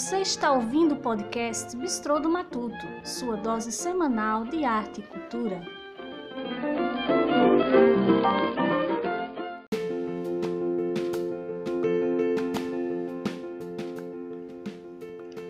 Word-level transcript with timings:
Você 0.00 0.16
está 0.20 0.50
ouvindo 0.50 0.94
o 0.94 0.96
podcast 0.96 1.76
Bistrô 1.76 2.18
do 2.18 2.30
Matuto, 2.30 2.86
sua 3.04 3.36
dose 3.36 3.70
semanal 3.70 4.46
de 4.46 4.64
arte 4.64 5.02
e 5.02 5.02
cultura. 5.02 5.60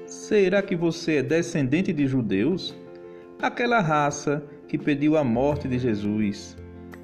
Será 0.05 0.61
que 0.62 0.75
você 0.75 1.19
é 1.19 1.23
descendente 1.23 1.93
de 1.93 2.09
judeus? 2.09 2.75
Aquela 3.41 3.79
raça 3.79 4.45
que 4.67 4.77
pediu 4.77 5.17
a 5.17 5.23
morte 5.23 5.69
de 5.69 5.79
Jesus, 5.79 6.57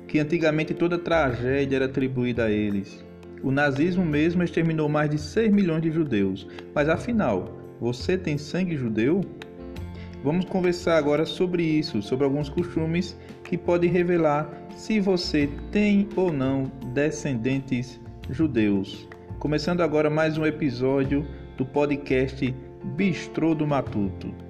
que 0.08 0.18
antigamente 0.18 0.74
toda 0.74 0.98
tragédia 0.98 1.76
era 1.76 1.84
atribuída 1.84 2.46
a 2.46 2.50
eles. 2.50 3.05
O 3.42 3.50
nazismo 3.50 4.04
mesmo 4.04 4.42
exterminou 4.42 4.88
mais 4.88 5.10
de 5.10 5.18
6 5.18 5.52
milhões 5.52 5.82
de 5.82 5.90
judeus. 5.90 6.46
Mas 6.74 6.88
afinal, 6.88 7.56
você 7.80 8.16
tem 8.16 8.38
sangue 8.38 8.76
judeu? 8.76 9.20
Vamos 10.24 10.44
conversar 10.46 10.96
agora 10.96 11.24
sobre 11.24 11.62
isso, 11.62 12.02
sobre 12.02 12.24
alguns 12.24 12.48
costumes 12.48 13.16
que 13.44 13.56
podem 13.56 13.90
revelar 13.90 14.50
se 14.74 14.98
você 14.98 15.48
tem 15.70 16.08
ou 16.16 16.32
não 16.32 16.64
descendentes 16.92 18.00
judeus. 18.30 19.06
Começando 19.38 19.82
agora 19.82 20.10
mais 20.10 20.36
um 20.36 20.44
episódio 20.44 21.24
do 21.56 21.64
podcast 21.64 22.54
Bistrô 22.96 23.54
do 23.54 23.66
Matuto. 23.66 24.45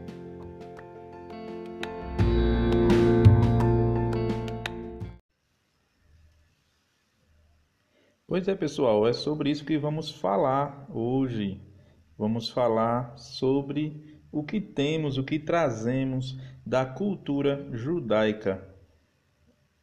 Pois 8.36 8.48
é, 8.48 8.54
pessoal, 8.54 9.08
é 9.08 9.14
sobre 9.14 9.50
isso 9.50 9.64
que 9.64 9.78
vamos 9.78 10.10
falar 10.10 10.86
hoje. 10.90 11.58
Vamos 12.18 12.50
falar 12.50 13.16
sobre 13.16 14.20
o 14.30 14.44
que 14.44 14.60
temos, 14.60 15.16
o 15.16 15.24
que 15.24 15.38
trazemos 15.38 16.38
da 16.66 16.84
cultura 16.84 17.66
judaica. 17.72 18.62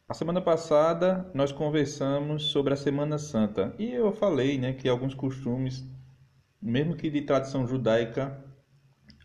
A 0.08 0.14
semana 0.14 0.40
passada 0.40 1.28
nós 1.34 1.50
conversamos 1.50 2.44
sobre 2.44 2.72
a 2.72 2.76
Semana 2.76 3.18
Santa 3.18 3.74
e 3.76 3.90
eu 3.90 4.12
falei 4.12 4.56
né, 4.56 4.72
que 4.72 4.88
alguns 4.88 5.14
costumes, 5.14 5.84
mesmo 6.62 6.94
que 6.94 7.10
de 7.10 7.22
tradição 7.22 7.66
judaica, 7.66 8.40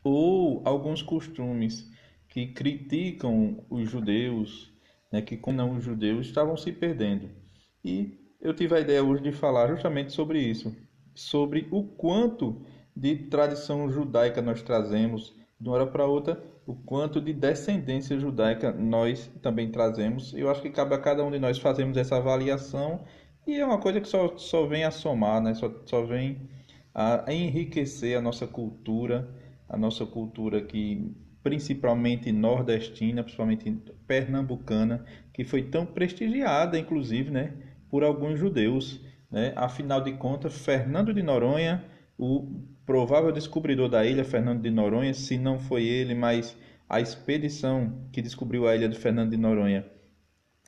ou 0.04 0.64
alguns 0.66 1.04
costumes 1.04 1.88
que 2.28 2.48
criticam 2.48 3.64
os 3.70 3.88
judeus, 3.88 4.74
né, 5.14 5.22
que 5.22 5.38
condenam 5.38 5.78
os 5.78 5.84
judeus, 5.84 6.26
estavam 6.26 6.58
se 6.58 6.72
perdendo. 6.72 7.30
E 7.86 8.28
eu 8.42 8.54
tive 8.54 8.76
a 8.76 8.80
ideia 8.80 9.04
hoje 9.04 9.22
de 9.22 9.32
falar 9.32 9.68
justamente 9.68 10.14
sobre 10.14 10.40
isso, 10.40 10.76
sobre 11.14 11.68
o 11.72 11.84
quanto 11.84 12.62
de 12.96 13.16
tradição 13.16 13.90
judaica 13.90 14.42
nós 14.42 14.62
trazemos 14.62 15.36
de 15.60 15.68
uma 15.68 15.76
hora 15.76 15.88
para 15.88 16.06
outra, 16.06 16.42
o 16.66 16.74
quanto 16.74 17.20
de 17.20 17.34
descendência 17.34 18.18
judaica 18.18 18.72
nós 18.72 19.30
também 19.42 19.70
trazemos. 19.72 20.34
Eu 20.34 20.50
acho 20.50 20.62
que 20.62 20.70
cabe 20.70 20.96
a 20.96 21.00
cada 21.00 21.24
um 21.24 21.32
de 21.32 21.40
nós 21.40 21.58
fazermos 21.60 21.98
essa 21.98 22.18
avaliação 22.18 23.04
e 23.46 23.56
é 23.56 23.66
uma 23.66 23.80
coisa 23.80 24.00
que 24.00 24.08
só, 24.08 24.38
só 24.38 24.66
vem 24.66 24.84
a 24.84 24.92
somar, 24.92 25.42
né? 25.42 25.54
só, 25.54 25.72
só 25.86 26.06
vem 26.06 26.50
a 26.94 27.26
enriquecer 27.32 28.18
a 28.18 28.22
nossa 28.22 28.48
cultura, 28.48 29.30
a 29.68 29.78
nossa 29.78 30.06
cultura 30.06 30.62
que 30.62 31.14
principalmente 31.42 32.32
nordestina, 32.32 33.24
principalmente 33.24 33.72
pernambucana, 34.06 35.06
que 35.34 35.44
foi 35.44 35.64
tão 35.64 35.86
prestigiada, 35.86 36.78
inclusive, 36.78 37.32
né? 37.32 37.54
Por 37.90 38.04
alguns 38.04 38.40
judeus. 38.40 39.02
Né? 39.32 39.54
Afinal 39.56 40.02
de 40.02 40.14
contas, 40.14 40.58
Fernando 40.58 41.14
de 41.14 41.22
Noronha, 41.22 41.84
o 42.18 42.64
provável 42.86 43.32
descobridor 43.32 43.88
da 43.88 44.06
ilha, 44.06 44.24
Fernando 44.24 44.62
de 44.62 44.72
Noronha, 44.72 45.14
se 45.14 45.38
não 45.38 45.60
foi 45.60 45.84
ele, 45.86 46.16
mas 46.16 46.58
a 46.90 47.00
expedição 47.00 48.10
que 48.12 48.22
descobriu 48.22 48.68
a 48.68 48.76
ilha 48.76 48.90
de 48.90 48.98
Fernando 48.98 49.30
de 49.30 49.38
Noronha 49.38 49.86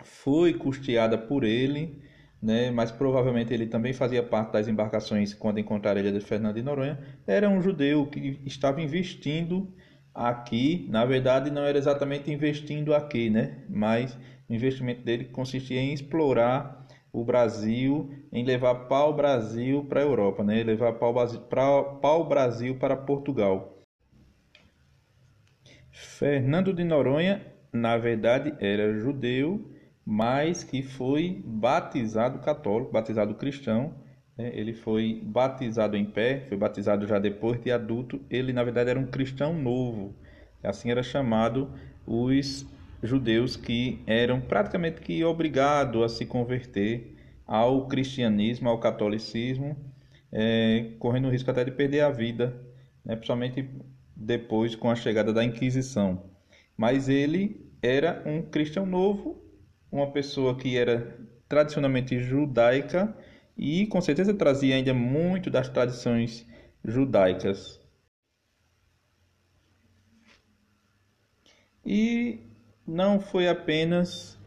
foi 0.04 0.54
custeada 0.54 1.18
por 1.18 1.44
ele, 1.44 2.02
né? 2.42 2.72
mas 2.72 2.92
provavelmente 2.92 3.54
ele 3.54 3.66
também 3.66 3.92
fazia 3.92 4.22
parte 4.22 4.54
das 4.54 4.68
embarcações 4.68 5.34
quando 5.34 5.60
encontraram 5.60 6.00
a 6.00 6.04
ilha 6.04 6.12
de 6.12 6.24
Fernando 6.24 6.56
de 6.56 6.62
Noronha. 6.62 7.00
Era 7.26 7.50
um 7.50 7.62
judeu 7.62 8.06
que 8.06 8.40
estava 8.46 8.82
investindo 8.82 9.74
aqui, 10.14 10.88
na 10.90 11.06
verdade 11.06 11.50
não 11.50 11.64
era 11.64 11.78
exatamente 11.78 12.32
investindo 12.32 12.94
aqui, 12.94 13.30
né? 13.30 13.64
mas 13.70 14.18
o 14.48 14.54
investimento 14.54 15.02
dele 15.02 15.26
consistia 15.26 15.80
em 15.80 15.94
explorar 15.94 16.81
o 17.14 17.24
Brasil 17.24 18.10
em 18.32 18.44
levar 18.44 18.76
pau-brasil 18.88 19.86
para 19.86 20.00
a 20.00 20.04
Europa, 20.04 20.44
né? 20.44 20.64
levar 20.64 20.94
pau-brasil 20.94 22.76
para 22.76 22.96
Portugal. 22.96 23.78
Fernando 25.92 26.74
de 26.74 26.84
Noronha, 26.84 27.46
na 27.74 27.98
verdade, 27.98 28.54
era 28.60 28.94
judeu, 29.00 29.70
mas 30.06 30.64
que 30.64 30.82
foi 30.82 31.42
batizado 31.46 32.40
católico, 32.40 32.92
batizado 32.92 33.36
cristão. 33.36 33.94
Né? 34.38 34.52
Ele 34.54 34.74
foi 34.74 35.22
batizado 35.24 35.98
em 35.98 36.06
pé, 36.06 36.46
foi 36.48 36.58
batizado 36.58 37.06
já 37.06 37.20
depois 37.20 37.62
de 37.62 37.72
adulto. 37.72 38.22
Ele, 38.30 38.54
na 38.54 38.64
verdade, 38.64 38.90
era 38.90 39.00
um 39.00 39.08
cristão 39.08 39.54
novo. 39.54 40.16
Assim 40.64 40.92
era 40.92 41.04
chamado 41.04 41.72
os 42.06 42.66
judeus 43.04 43.56
que 43.56 44.02
eram 44.06 44.40
praticamente 44.42 45.02
que 45.02 45.24
obrigados 45.24 46.04
a 46.04 46.10
se 46.10 46.26
converter 46.26 47.16
ao 47.46 47.88
cristianismo, 47.88 48.70
ao 48.70 48.80
catolicismo, 48.80 49.76
é, 50.32 50.92
correndo 51.00 51.28
o 51.28 51.32
risco 51.32 51.52
até 51.52 51.64
de 51.64 51.72
perder 51.72 52.02
a 52.02 52.10
vida, 52.10 52.56
né, 53.04 53.16
principalmente 53.16 53.70
depois 54.16 54.76
com 54.76 54.90
a 54.90 54.96
chegada 54.96 55.34
da 55.34 55.44
Inquisição. 55.44 56.30
Mas 56.78 57.10
ele 57.10 57.70
era 57.82 58.24
um 58.26 58.42
cristão 58.42 58.86
novo, 58.86 59.44
uma 59.92 60.12
pessoa 60.12 60.56
que 60.56 60.78
era 60.78 61.20
tradicionalmente 61.50 62.20
judaica 62.20 63.14
e 63.58 63.86
com 63.88 64.00
certeza 64.00 64.34
trazia 64.34 64.76
ainda 64.76 64.94
muito 64.94 65.50
das 65.50 65.68
tradições 65.68 66.48
judaicas. 66.86 67.82
E 71.86 72.51
não 72.92 73.20
foi 73.22 73.48
apenas 73.48 74.38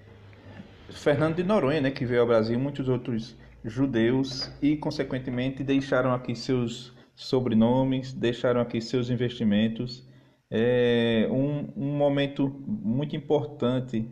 Fernando 0.90 1.36
de 1.36 1.42
Noronha, 1.42 1.80
né, 1.80 1.90
que 1.90 2.04
veio 2.04 2.20
ao 2.20 2.26
Brasil, 2.26 2.58
muitos 2.58 2.88
outros 2.88 3.36
judeus 3.64 4.52
e, 4.60 4.76
consequentemente, 4.76 5.64
deixaram 5.64 6.12
aqui 6.12 6.36
seus 6.36 6.92
sobrenomes, 7.14 8.12
deixaram 8.12 8.60
aqui 8.60 8.80
seus 8.82 9.08
investimentos. 9.08 10.06
É 10.50 11.26
um, 11.30 11.72
um 11.74 11.96
momento 11.96 12.48
muito 12.66 13.16
importante 13.16 14.06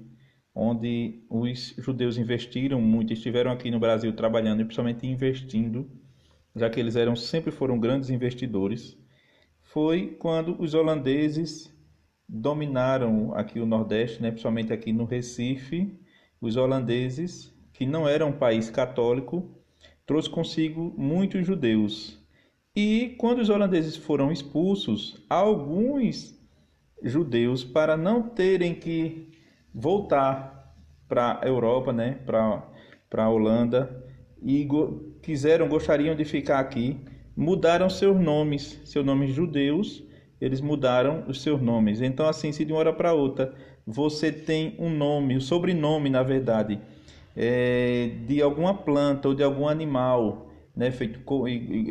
onde 0.55 1.25
os 1.29 1.75
judeus 1.79 2.17
investiram 2.17 2.81
muito, 2.81 3.13
estiveram 3.13 3.51
aqui 3.51 3.71
no 3.71 3.79
Brasil 3.79 4.15
trabalhando 4.15 4.61
e 4.61 4.65
principalmente 4.65 5.07
investindo, 5.07 5.91
já 6.57 6.71
que 6.71 6.81
eles 6.81 6.97
eram 6.97 7.15
sempre 7.15 7.51
foram 7.51 7.79
grandes 7.79 8.09
investidores. 8.09 8.97
Foi 9.61 10.17
quando 10.19 10.61
os 10.61 10.75
holandeses 10.75 11.72
dominaram 12.35 13.35
aqui 13.35 13.61
o 13.61 13.67
Nordeste, 13.67 14.23
né, 14.23 14.31
principalmente 14.31 14.73
aqui 14.73 14.91
no 14.91 15.05
Recife. 15.05 16.01
Os 16.41 16.57
holandeses, 16.57 17.53
que 17.75 17.85
não 17.85 18.09
eram 18.09 18.31
um 18.31 18.33
país 18.33 18.71
católico, 18.71 19.51
trouxe 20.07 20.31
consigo 20.31 20.95
muitos 20.97 21.47
judeus. 21.47 22.19
E 22.75 23.15
quando 23.19 23.41
os 23.41 23.51
holandeses 23.51 23.97
foram 23.97 24.33
expulsos, 24.33 25.23
alguns 25.29 26.41
judeus, 27.03 27.63
para 27.63 27.99
não 27.99 28.23
terem 28.23 28.75
que 28.75 29.29
voltar 29.75 30.75
para 31.07 31.39
a 31.43 31.47
Europa, 31.47 31.93
né, 31.93 32.19
para 32.25 32.63
a 33.19 33.29
Holanda, 33.29 34.05
e 34.41 34.65
go 34.65 35.13
quiseram, 35.21 35.69
gostariam 35.69 36.17
de 36.17 36.25
ficar 36.25 36.59
aqui, 36.59 36.99
mudaram 37.37 37.91
seus 37.91 38.19
nomes, 38.19 38.81
seus 38.85 39.05
nomes 39.05 39.33
judeus, 39.35 40.03
eles 40.43 40.61
mudaram 40.61 41.25
os 41.29 41.41
seus 41.41 41.61
nomes. 41.61 42.01
Então, 42.01 42.27
assim, 42.27 42.51
se 42.51 42.65
de 42.65 42.73
uma 42.73 42.81
hora 42.81 42.93
para 42.93 43.13
outra 43.13 43.55
você 43.87 44.33
tem 44.33 44.75
um 44.79 44.91
nome, 44.91 45.37
um 45.37 45.41
sobrenome, 45.41 46.11
na 46.11 46.23
verdade, 46.23 46.81
é, 47.37 48.11
de 48.27 48.43
alguma 48.43 48.75
planta 48.75 49.29
ou 49.29 49.35
de 49.35 49.43
algum 49.43 49.69
animal, 49.69 50.51
né, 50.75 50.91
feito 50.91 51.21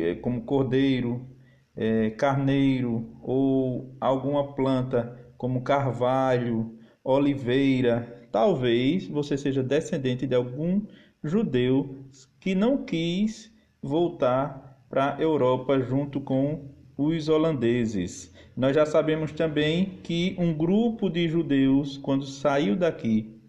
é, 0.00 0.14
como 0.16 0.42
cordeiro, 0.42 1.26
é, 1.74 2.10
carneiro 2.10 3.06
ou 3.22 3.94
alguma 4.00 4.52
planta 4.52 5.18
como 5.38 5.62
carvalho, 5.62 6.78
oliveira, 7.02 8.28
talvez 8.30 9.08
você 9.08 9.36
seja 9.36 9.62
descendente 9.62 10.26
de 10.26 10.34
algum 10.34 10.82
judeu 11.24 12.04
que 12.38 12.54
não 12.54 12.84
quis 12.84 13.50
voltar 13.82 14.84
para 14.88 15.16
a 15.16 15.20
Europa 15.20 15.80
junto 15.80 16.20
com 16.20 16.71
os 16.96 17.28
holandeses. 17.28 18.32
Nós 18.56 18.74
já 18.74 18.84
sabemos 18.84 19.32
também 19.32 19.98
que 20.02 20.36
um 20.38 20.52
grupo 20.52 21.08
de 21.08 21.28
judeus, 21.28 21.96
quando 21.96 22.26
saiu 22.26 22.76
daqui, 22.76 23.40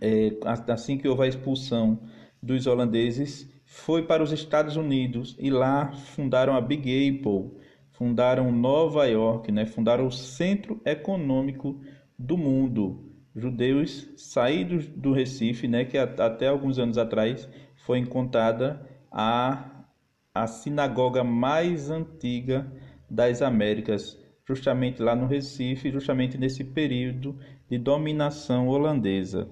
é, 0.00 0.32
assim 0.68 0.98
que 0.98 1.08
houve 1.08 1.22
a 1.22 1.28
expulsão 1.28 1.98
dos 2.42 2.66
holandeses, 2.66 3.52
foi 3.64 4.02
para 4.02 4.22
os 4.22 4.32
Estados 4.32 4.76
Unidos 4.76 5.36
e 5.38 5.50
lá 5.50 5.92
fundaram 5.92 6.54
a 6.54 6.60
Big 6.60 6.82
Apple, 7.08 7.50
fundaram 7.92 8.52
Nova 8.52 9.06
York, 9.06 9.50
né? 9.50 9.66
fundaram 9.66 10.06
o 10.06 10.12
centro 10.12 10.80
econômico 10.84 11.80
do 12.18 12.36
mundo. 12.36 13.10
Judeus 13.34 14.08
saídos 14.16 14.86
do 14.86 15.12
Recife, 15.12 15.66
né? 15.66 15.84
que 15.84 15.98
até 15.98 16.46
alguns 16.46 16.78
anos 16.78 16.98
atrás 16.98 17.48
foi 17.84 17.98
encontrada 17.98 18.86
a, 19.10 19.73
a 20.34 20.46
sinagoga 20.48 21.22
mais 21.22 21.90
antiga 21.90 22.66
das 23.08 23.40
Américas, 23.40 24.20
justamente 24.44 25.00
lá 25.00 25.14
no 25.14 25.26
Recife, 25.26 25.90
justamente 25.92 26.36
nesse 26.36 26.64
período 26.64 27.38
de 27.70 27.78
dominação 27.78 28.68
holandesa. 28.68 29.48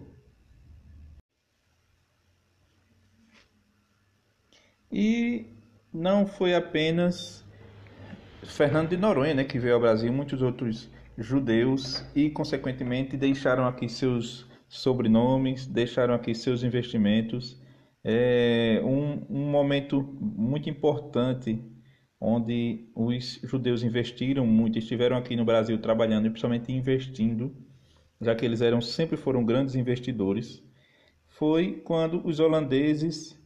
E 4.90 5.46
não 5.92 6.26
foi 6.26 6.54
apenas 6.54 7.42
Fernando 8.42 8.90
de 8.90 8.96
Noronha, 8.96 9.34
né, 9.34 9.44
que 9.44 9.58
veio 9.58 9.74
ao 9.74 9.80
Brasil, 9.80 10.12
muitos 10.12 10.42
outros 10.42 10.90
judeus 11.16 12.04
e, 12.14 12.28
consequentemente, 12.28 13.16
deixaram 13.16 13.66
aqui 13.66 13.88
seus 13.88 14.46
sobrenomes, 14.68 15.66
deixaram 15.66 16.12
aqui 16.14 16.34
seus 16.34 16.62
investimentos. 16.62 17.60
É 18.04 18.80
um, 18.84 19.26
um 19.30 19.50
momento 19.50 20.02
muito 20.20 20.68
importante 20.68 21.62
onde 22.20 22.88
os 22.94 23.40
judeus 23.42 23.82
investiram 23.82 24.46
muito, 24.46 24.78
estiveram 24.78 25.16
aqui 25.16 25.34
no 25.34 25.44
Brasil 25.44 25.78
trabalhando 25.78 26.26
e 26.26 26.30
principalmente 26.30 26.72
investindo, 26.72 27.54
já 28.20 28.34
que 28.34 28.44
eles 28.44 28.60
eram 28.60 28.80
sempre 28.80 29.16
foram 29.16 29.44
grandes 29.44 29.74
investidores, 29.74 30.62
foi 31.28 31.80
quando 31.84 32.24
os 32.24 32.38
holandeses 32.38 33.36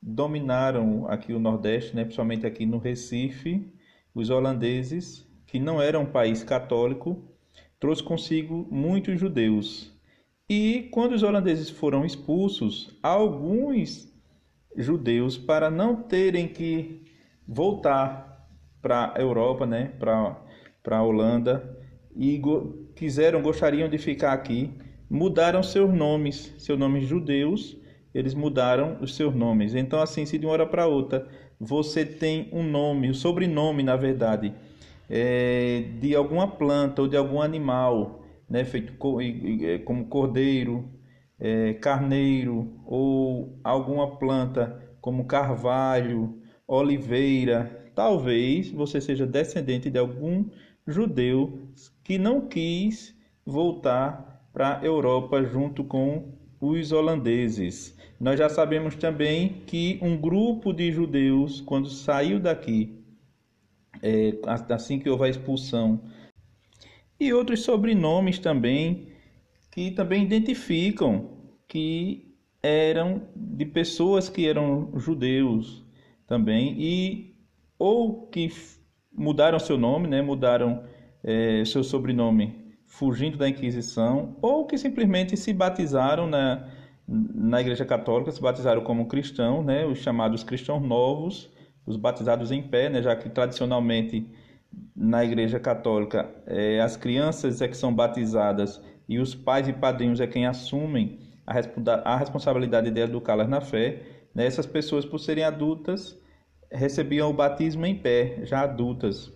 dominaram 0.00 1.08
aqui 1.08 1.32
o 1.32 1.40
Nordeste, 1.40 1.94
né, 1.94 2.04
principalmente 2.04 2.46
aqui 2.46 2.64
no 2.64 2.78
Recife, 2.78 3.68
os 4.14 4.30
holandeses, 4.30 5.26
que 5.46 5.58
não 5.58 5.82
eram 5.82 6.02
um 6.02 6.06
país 6.06 6.44
católico, 6.44 7.24
trouxe 7.78 8.02
consigo 8.02 8.68
muitos 8.70 9.18
judeus. 9.18 9.92
E 10.52 10.88
quando 10.90 11.12
os 11.12 11.22
holandeses 11.22 11.70
foram 11.70 12.04
expulsos, 12.04 12.98
alguns 13.00 14.12
judeus, 14.76 15.38
para 15.38 15.70
não 15.70 15.94
terem 15.94 16.48
que 16.48 17.02
voltar 17.46 18.48
para 18.82 19.14
a 19.16 19.20
Europa, 19.20 19.64
né, 19.64 19.92
para 20.00 20.98
a 20.98 21.02
Holanda, 21.04 21.78
e 22.16 22.36
go 22.36 22.90
quiseram, 22.96 23.40
gostariam 23.40 23.88
de 23.88 23.96
ficar 23.96 24.32
aqui, 24.32 24.72
mudaram 25.08 25.62
seus 25.62 25.94
nomes, 25.94 26.52
seus 26.58 26.76
nomes 26.76 27.06
judeus, 27.06 27.76
eles 28.12 28.34
mudaram 28.34 28.98
os 29.00 29.14
seus 29.14 29.32
nomes. 29.32 29.76
Então, 29.76 30.02
assim, 30.02 30.26
se 30.26 30.36
de 30.36 30.46
uma 30.46 30.52
hora 30.54 30.66
para 30.66 30.88
outra 30.88 31.28
você 31.60 32.04
tem 32.04 32.48
um 32.52 32.64
nome, 32.64 33.06
o 33.06 33.10
um 33.12 33.14
sobrenome, 33.14 33.84
na 33.84 33.94
verdade, 33.94 34.52
é, 35.08 35.84
de 36.00 36.12
alguma 36.16 36.48
planta 36.48 37.02
ou 37.02 37.06
de 37.06 37.16
algum 37.16 37.40
animal, 37.40 38.19
né, 38.50 38.64
feito 38.64 38.92
é, 39.62 39.78
como 39.78 40.06
cordeiro, 40.06 40.90
é, 41.38 41.74
carneiro 41.74 42.82
ou 42.84 43.58
alguma 43.62 44.18
planta 44.18 44.82
como 45.00 45.24
carvalho, 45.24 46.42
oliveira, 46.66 47.90
talvez 47.94 48.70
você 48.70 49.00
seja 49.00 49.26
descendente 49.26 49.88
de 49.88 49.98
algum 49.98 50.44
judeu 50.86 51.70
que 52.04 52.18
não 52.18 52.48
quis 52.48 53.14
voltar 53.46 54.48
para 54.52 54.78
a 54.78 54.84
Europa 54.84 55.42
junto 55.44 55.84
com 55.84 56.34
os 56.60 56.92
holandeses. 56.92 57.96
Nós 58.18 58.38
já 58.38 58.48
sabemos 58.48 58.94
também 58.96 59.62
que 59.66 59.98
um 60.02 60.16
grupo 60.16 60.72
de 60.72 60.92
judeus, 60.92 61.60
quando 61.60 61.88
saiu 61.88 62.38
daqui, 62.38 63.00
é, 64.02 64.34
assim 64.68 64.98
que 64.98 65.08
houve 65.08 65.24
a 65.24 65.28
expulsão, 65.28 66.02
e 67.20 67.32
outros 67.34 67.62
sobrenomes 67.62 68.38
também, 68.38 69.08
que 69.70 69.90
também 69.90 70.24
identificam 70.24 71.38
que 71.68 72.34
eram 72.62 73.22
de 73.36 73.66
pessoas 73.66 74.28
que 74.28 74.48
eram 74.48 74.90
judeus 74.96 75.84
também, 76.26 76.74
e 76.78 77.36
ou 77.78 78.26
que 78.28 78.48
mudaram 79.12 79.58
seu 79.58 79.76
nome, 79.78 80.08
né, 80.08 80.22
mudaram 80.22 80.82
é, 81.22 81.64
seu 81.64 81.84
sobrenome 81.84 82.74
fugindo 82.86 83.38
da 83.38 83.48
Inquisição, 83.48 84.36
ou 84.42 84.66
que 84.66 84.76
simplesmente 84.76 85.36
se 85.36 85.52
batizaram 85.52 86.26
na, 86.26 86.68
na 87.06 87.60
Igreja 87.60 87.84
Católica, 87.84 88.32
se 88.32 88.40
batizaram 88.40 88.82
como 88.82 89.06
cristãos, 89.06 89.64
né, 89.64 89.86
os 89.86 89.98
chamados 89.98 90.42
cristãos 90.42 90.82
novos, 90.82 91.50
os 91.86 91.96
batizados 91.96 92.50
em 92.50 92.62
pé, 92.62 92.88
né, 92.88 93.02
já 93.02 93.14
que 93.14 93.28
tradicionalmente 93.28 94.26
na 94.94 95.24
Igreja 95.24 95.58
Católica 95.58 96.28
é, 96.46 96.80
as 96.80 96.96
crianças 96.96 97.60
é 97.60 97.68
que 97.68 97.76
são 97.76 97.92
batizadas 97.94 98.80
e 99.08 99.18
os 99.18 99.34
pais 99.34 99.66
e 99.68 99.72
padrinhos 99.72 100.20
é 100.20 100.26
quem 100.26 100.46
assumem 100.46 101.18
a, 101.46 102.12
a 102.12 102.16
responsabilidade 102.16 102.90
de 102.90 103.00
educá-las 103.00 103.48
na 103.48 103.60
fé. 103.60 104.02
Né, 104.32 104.46
essas 104.46 104.66
pessoas, 104.66 105.04
por 105.04 105.18
serem 105.18 105.42
adultas, 105.42 106.16
recebiam 106.70 107.28
o 107.28 107.32
batismo 107.32 107.84
em 107.84 107.96
pé, 107.96 108.40
já 108.44 108.60
adultas. 108.60 109.32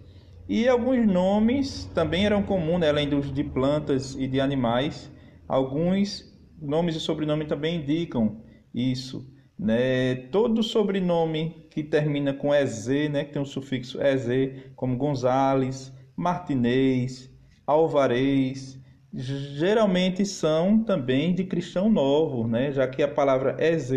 E 0.48 0.68
alguns 0.68 1.04
nomes 1.06 1.86
também 1.94 2.24
eram 2.26 2.42
comuns, 2.42 2.80
né, 2.80 2.90
além 2.90 3.08
dos 3.08 3.32
de 3.32 3.42
plantas 3.42 4.14
e 4.14 4.28
de 4.28 4.40
animais. 4.40 5.10
Alguns 5.48 6.32
nomes 6.60 6.94
e 6.94 7.00
sobrenome 7.00 7.46
também 7.46 7.80
indicam 7.80 8.40
isso. 8.72 9.33
Né? 9.58 10.14
Todo 10.30 10.62
sobrenome 10.62 11.66
que 11.70 11.82
termina 11.82 12.34
com 12.34 12.54
EZ, 12.54 12.88
né, 13.10 13.24
que 13.24 13.32
tem 13.32 13.42
o 13.42 13.46
sufixo 13.46 14.00
EZ, 14.02 14.62
como 14.74 14.96
Gonzales, 14.96 15.92
Martinez, 16.16 17.30
Alvarez, 17.66 18.78
geralmente 19.12 20.26
são 20.26 20.82
também 20.82 21.34
de 21.34 21.44
cristão 21.44 21.88
novo, 21.88 22.48
né? 22.48 22.72
já 22.72 22.86
que 22.86 23.02
a 23.02 23.08
palavra 23.08 23.56
EZ 23.58 23.92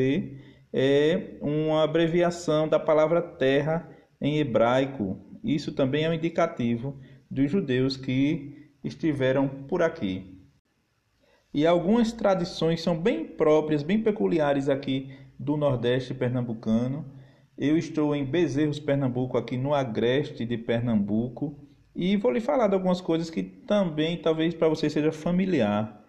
é 0.71 1.37
uma 1.41 1.83
abreviação 1.83 2.67
da 2.67 2.79
palavra 2.79 3.21
terra 3.21 3.89
em 4.21 4.37
hebraico, 4.37 5.19
isso 5.43 5.71
também 5.73 6.03
é 6.03 6.09
um 6.09 6.13
indicativo 6.13 6.99
dos 7.29 7.49
judeus 7.49 7.97
que 7.97 8.69
estiveram 8.83 9.47
por 9.47 9.81
aqui. 9.81 10.37
E 11.53 11.65
algumas 11.65 12.11
tradições 12.11 12.81
são 12.81 12.97
bem 12.97 13.25
próprias, 13.25 13.81
bem 13.81 14.01
peculiares 14.01 14.69
aqui 14.69 15.11
do 15.39 15.57
Nordeste 15.57 16.13
pernambucano. 16.13 17.05
Eu 17.57 17.77
estou 17.77 18.15
em 18.15 18.23
Bezerros, 18.23 18.79
Pernambuco, 18.79 19.37
aqui 19.37 19.57
no 19.57 19.73
agreste 19.73 20.45
de 20.45 20.57
Pernambuco, 20.57 21.57
e 21.95 22.15
vou 22.15 22.31
lhe 22.31 22.39
falar 22.39 22.67
de 22.67 22.75
algumas 22.75 23.01
coisas 23.01 23.29
que 23.29 23.41
também 23.41 24.17
talvez 24.17 24.53
para 24.53 24.69
você 24.69 24.89
seja 24.89 25.11
familiar. 25.11 26.03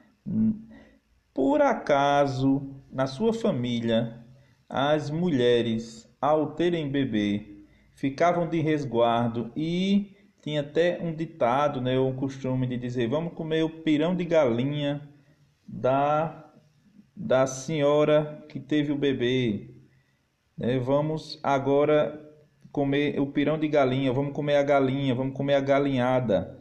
Por 1.33 1.63
acaso, 1.63 2.75
na 2.93 3.07
sua 3.07 3.33
família, 3.33 4.23
as 4.69 5.11
mulheres, 5.11 6.07
ao 6.21 6.53
terem 6.53 6.91
bebê, 6.91 7.65
ficavam 7.95 8.47
de 8.47 8.61
resguardo 8.61 9.51
e 9.57 10.15
tinha 10.43 10.61
até 10.61 11.01
um 11.03 11.15
ditado, 11.15 11.81
né, 11.81 11.99
um 11.99 12.15
costume 12.15 12.67
de 12.67 12.77
dizer: 12.77 13.09
vamos 13.09 13.33
comer 13.33 13.65
o 13.65 13.71
pirão 13.71 14.15
de 14.15 14.25
galinha 14.25 15.09
da 15.67 16.48
da 17.19 17.47
senhora 17.47 18.45
que 18.49 18.61
teve 18.61 18.93
o 18.93 18.97
bebê. 18.97 19.71
Né? 20.57 20.79
Vamos 20.79 21.41
agora 21.43 22.25
comer 22.71 23.21
o 23.21 23.27
pirão 23.27 23.59
de 23.59 23.67
galinha, 23.67 24.13
vamos 24.13 24.33
comer 24.33 24.55
a 24.55 24.63
galinha, 24.63 25.15
vamos 25.15 25.35
comer 25.35 25.55
a 25.55 25.61
galinhada. 25.61 26.57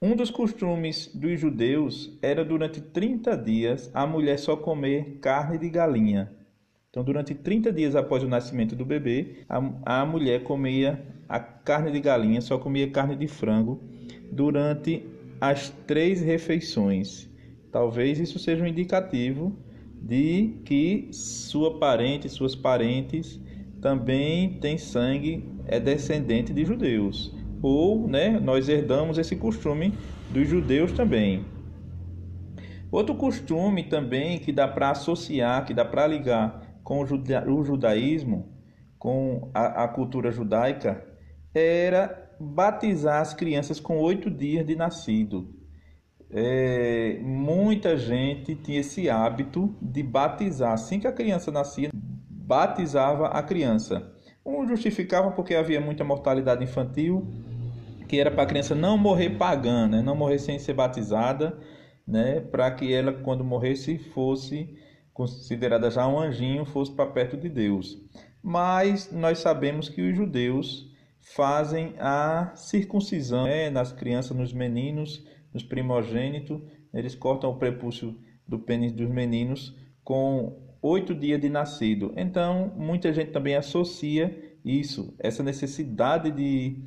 Um 0.00 0.14
dos 0.14 0.30
costumes 0.30 1.10
dos 1.12 1.40
judeus 1.40 2.16
era 2.22 2.44
durante 2.44 2.80
30 2.80 3.36
dias 3.36 3.90
a 3.92 4.06
mulher 4.06 4.38
só 4.38 4.56
comer 4.56 5.18
carne 5.20 5.58
de 5.58 5.68
galinha. 5.68 6.32
Então, 6.88 7.02
durante 7.02 7.34
30 7.34 7.72
dias 7.72 7.96
após 7.96 8.22
o 8.22 8.28
nascimento 8.28 8.76
do 8.76 8.84
bebê, 8.84 9.44
a, 9.48 10.00
a 10.02 10.06
mulher 10.06 10.44
comia 10.44 11.04
a 11.28 11.40
carne 11.40 11.90
de 11.90 12.00
galinha, 12.00 12.40
só 12.40 12.58
comia 12.58 12.88
carne 12.88 13.16
de 13.16 13.26
frango 13.26 13.82
durante 14.30 15.04
as 15.40 15.70
três 15.86 16.20
refeições. 16.20 17.28
Talvez 17.70 18.18
isso 18.18 18.38
seja 18.38 18.64
um 18.64 18.66
indicativo 18.66 19.56
de 20.00 20.60
que 20.64 21.08
sua 21.12 21.78
parente, 21.78 22.28
suas 22.28 22.54
parentes 22.54 23.40
também 23.80 24.54
têm 24.54 24.78
sangue, 24.78 25.44
é 25.66 25.78
descendente 25.78 26.52
de 26.52 26.64
judeus. 26.64 27.34
Ou, 27.62 28.08
né, 28.08 28.38
nós 28.38 28.68
herdamos 28.68 29.18
esse 29.18 29.36
costume 29.36 29.92
dos 30.30 30.48
judeus 30.48 30.92
também. 30.92 31.44
Outro 32.90 33.14
costume 33.14 33.84
também 33.84 34.38
que 34.38 34.52
dá 34.52 34.66
para 34.66 34.90
associar, 34.90 35.64
que 35.66 35.74
dá 35.74 35.84
para 35.84 36.06
ligar 36.06 36.80
com 36.82 37.02
o, 37.02 37.06
juda 37.06 37.44
o 37.46 37.62
judaísmo, 37.62 38.48
com 38.98 39.50
a, 39.52 39.84
a, 39.84 39.88
cultura 39.88 40.30
judaica, 40.30 41.04
era 41.54 42.32
batizar 42.40 43.20
as 43.20 43.34
crianças 43.34 43.78
com 43.78 43.98
oito 43.98 44.30
dias 44.30 44.66
de 44.66 44.74
nascido. 44.74 45.57
É, 46.30 47.18
muita 47.22 47.96
gente 47.96 48.54
tinha 48.54 48.80
esse 48.80 49.08
hábito 49.08 49.74
de 49.80 50.02
batizar. 50.02 50.72
Assim 50.72 51.00
que 51.00 51.06
a 51.06 51.12
criança 51.12 51.50
nascia, 51.50 51.90
batizava 52.30 53.28
a 53.28 53.42
criança. 53.42 54.12
Um 54.44 54.66
justificava 54.66 55.30
porque 55.30 55.54
havia 55.54 55.80
muita 55.80 56.04
mortalidade 56.04 56.64
infantil, 56.64 57.26
que 58.06 58.18
era 58.18 58.30
para 58.30 58.42
a 58.42 58.46
criança 58.46 58.74
não 58.74 58.96
morrer 58.96 59.30
pagã, 59.30 59.86
né? 59.86 60.00
não 60.00 60.16
morrer 60.16 60.38
sem 60.38 60.58
ser 60.58 60.72
batizada, 60.72 61.58
né? 62.06 62.40
para 62.40 62.70
que 62.70 62.92
ela, 62.92 63.12
quando 63.12 63.44
morresse, 63.44 63.98
fosse 63.98 64.74
considerada 65.12 65.90
já 65.90 66.06
um 66.06 66.18
anjinho, 66.18 66.64
fosse 66.64 66.92
para 66.92 67.10
perto 67.10 67.36
de 67.36 67.48
Deus. 67.48 67.98
Mas 68.42 69.10
nós 69.12 69.38
sabemos 69.38 69.88
que 69.88 70.00
os 70.00 70.16
judeus 70.16 70.88
fazem 71.20 71.94
a 71.98 72.52
circuncisão 72.54 73.44
né? 73.44 73.68
nas 73.68 73.92
crianças, 73.92 74.34
nos 74.36 74.52
meninos, 74.52 75.26
nos 75.52 75.62
primogênitos, 75.62 76.60
eles 76.92 77.14
cortam 77.14 77.50
o 77.50 77.56
prepúcio 77.56 78.16
do 78.46 78.58
pênis 78.58 78.92
dos 78.92 79.08
meninos 79.08 79.76
com 80.02 80.56
oito 80.80 81.14
dias 81.14 81.40
de 81.40 81.48
nascido. 81.48 82.12
Então, 82.16 82.72
muita 82.76 83.12
gente 83.12 83.30
também 83.30 83.56
associa 83.56 84.36
isso, 84.64 85.14
essa 85.18 85.42
necessidade 85.42 86.30
de, 86.30 86.82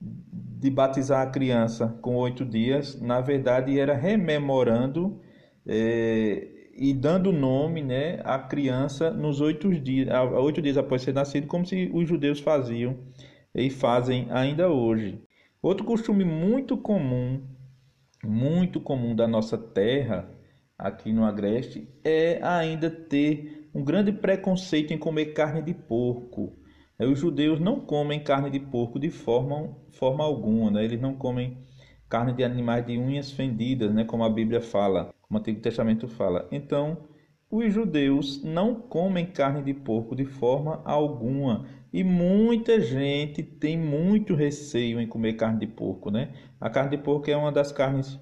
de 0.00 0.70
batizar 0.70 1.26
a 1.26 1.30
criança 1.30 1.98
com 2.00 2.16
oito 2.16 2.44
dias, 2.44 3.00
na 3.00 3.20
verdade, 3.20 3.78
era 3.78 3.94
rememorando 3.94 5.20
é, 5.66 6.48
e 6.76 6.94
dando 6.94 7.32
nome 7.32 7.82
né, 7.82 8.20
à 8.24 8.38
criança 8.38 9.10
nos 9.10 9.40
oito 9.40 9.72
dias, 9.78 10.08
oito 10.34 10.62
dias 10.62 10.76
após 10.76 11.02
ser 11.02 11.12
nascido, 11.12 11.46
como 11.46 11.66
se 11.66 11.90
os 11.92 12.08
judeus 12.08 12.40
faziam 12.40 12.96
e 13.54 13.68
fazem 13.68 14.26
ainda 14.30 14.70
hoje. 14.70 15.22
Outro 15.62 15.84
costume 15.84 16.24
muito 16.24 16.76
comum, 16.76 17.42
muito 18.24 18.80
comum 18.80 19.14
da 19.14 19.26
nossa 19.26 19.56
terra 19.56 20.28
aqui 20.78 21.12
no 21.12 21.24
Agreste 21.24 21.88
é 22.04 22.40
ainda 22.42 22.90
ter 22.90 23.70
um 23.74 23.84
grande 23.84 24.12
preconceito 24.12 24.92
em 24.92 24.98
comer 24.98 25.26
carne 25.26 25.62
de 25.62 25.74
porco. 25.74 26.56
Os 26.98 27.18
judeus 27.18 27.58
não 27.58 27.80
comem 27.80 28.20
carne 28.22 28.50
de 28.50 28.60
porco 28.60 28.98
de 28.98 29.10
forma, 29.10 29.74
forma 29.90 30.22
alguma, 30.22 30.70
né? 30.70 30.84
eles 30.84 31.00
não 31.00 31.14
comem 31.14 31.56
carne 32.08 32.32
de 32.32 32.44
animais 32.44 32.84
de 32.84 32.98
unhas 32.98 33.30
fendidas, 33.30 33.92
né? 33.92 34.04
como 34.04 34.24
a 34.24 34.28
Bíblia 34.28 34.60
fala, 34.60 35.14
como 35.22 35.38
o 35.38 35.40
Antigo 35.40 35.60
Testamento 35.60 36.08
fala. 36.08 36.46
Então, 36.52 36.98
os 37.50 37.72
judeus 37.72 38.42
não 38.44 38.74
comem 38.74 39.26
carne 39.26 39.62
de 39.62 39.72
porco 39.72 40.14
de 40.14 40.24
forma 40.24 40.82
alguma. 40.84 41.66
E 41.92 42.04
muita 42.04 42.80
gente 42.80 43.42
tem 43.42 43.76
muito 43.76 44.34
receio 44.34 45.00
em 45.00 45.06
comer 45.06 45.32
carne 45.34 45.60
de 45.60 45.66
porco, 45.66 46.10
né? 46.10 46.32
A 46.60 46.70
carne 46.70 46.96
de 46.96 47.02
porco 47.02 47.30
é 47.30 47.36
uma 47.36 47.50
das 47.50 47.72
carnes 47.72 48.18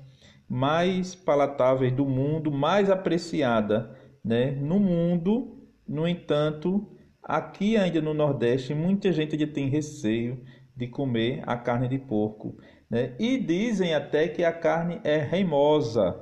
mais 0.49 1.15
palatáveis 1.15 1.93
do 1.93 2.07
mundo, 2.07 2.51
mais 2.51 2.89
apreciada 2.89 3.95
né, 4.25 4.53
no 4.53 4.81
mundo. 4.81 5.69
No 5.87 6.09
entanto, 6.09 6.87
aqui 7.23 7.77
ainda 7.77 8.01
no 8.01 8.15
Nordeste, 8.15 8.75
muita 8.75 9.13
gente 9.13 9.33
ainda 9.33 9.47
tem 9.47 9.69
receio 9.69 10.43
de 10.75 10.87
comer 10.87 11.43
a 11.47 11.57
carne 11.57 11.89
de 11.89 11.99
porco. 11.99 12.57
Né? 12.89 13.15
E 13.19 13.37
dizem 13.37 13.95
até 13.95 14.29
que 14.29 14.43
a 14.45 14.53
carne 14.53 15.01
é 15.05 15.19
reimosa. 15.19 16.19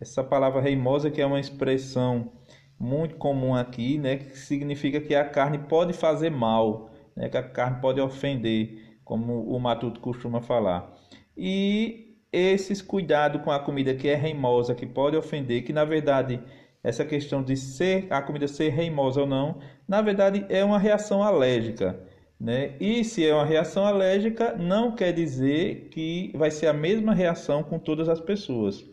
Essa 0.00 0.24
palavra 0.24 0.62
reimosa 0.62 1.10
que 1.10 1.20
é 1.20 1.26
uma 1.26 1.40
expressão 1.40 2.32
muito 2.78 3.16
comum 3.16 3.54
aqui, 3.54 3.98
né, 3.98 4.16
que 4.16 4.38
significa 4.38 5.00
que 5.00 5.14
a 5.14 5.24
carne 5.24 5.58
pode 5.58 5.92
fazer 5.92 6.30
mal, 6.30 6.90
né, 7.16 7.28
que 7.28 7.36
a 7.36 7.42
carne 7.42 7.80
pode 7.80 8.00
ofender, 8.00 8.98
como 9.04 9.42
o 9.42 9.58
Matuto 9.58 10.00
costuma 10.00 10.40
falar. 10.40 10.94
E 11.36 12.16
esses 12.32 12.82
cuidados 12.82 13.42
com 13.42 13.50
a 13.50 13.58
comida 13.58 13.94
que 13.94 14.08
é 14.08 14.14
reimosa, 14.14 14.74
que 14.74 14.86
pode 14.86 15.16
ofender, 15.16 15.64
que 15.64 15.72
na 15.72 15.84
verdade 15.84 16.40
essa 16.82 17.04
questão 17.04 17.42
de 17.42 17.56
ser 17.56 18.06
a 18.10 18.22
comida 18.22 18.46
ser 18.46 18.70
reimosa 18.70 19.22
ou 19.22 19.26
não, 19.26 19.58
na 19.86 20.00
verdade 20.00 20.46
é 20.48 20.62
uma 20.64 20.78
reação 20.78 21.22
alérgica, 21.22 21.98
né? 22.38 22.76
E 22.78 23.02
se 23.02 23.26
é 23.26 23.34
uma 23.34 23.44
reação 23.44 23.84
alérgica, 23.84 24.54
não 24.56 24.94
quer 24.94 25.12
dizer 25.12 25.88
que 25.90 26.30
vai 26.36 26.50
ser 26.50 26.68
a 26.68 26.72
mesma 26.72 27.12
reação 27.12 27.64
com 27.64 27.78
todas 27.78 28.08
as 28.08 28.20
pessoas. 28.20 28.84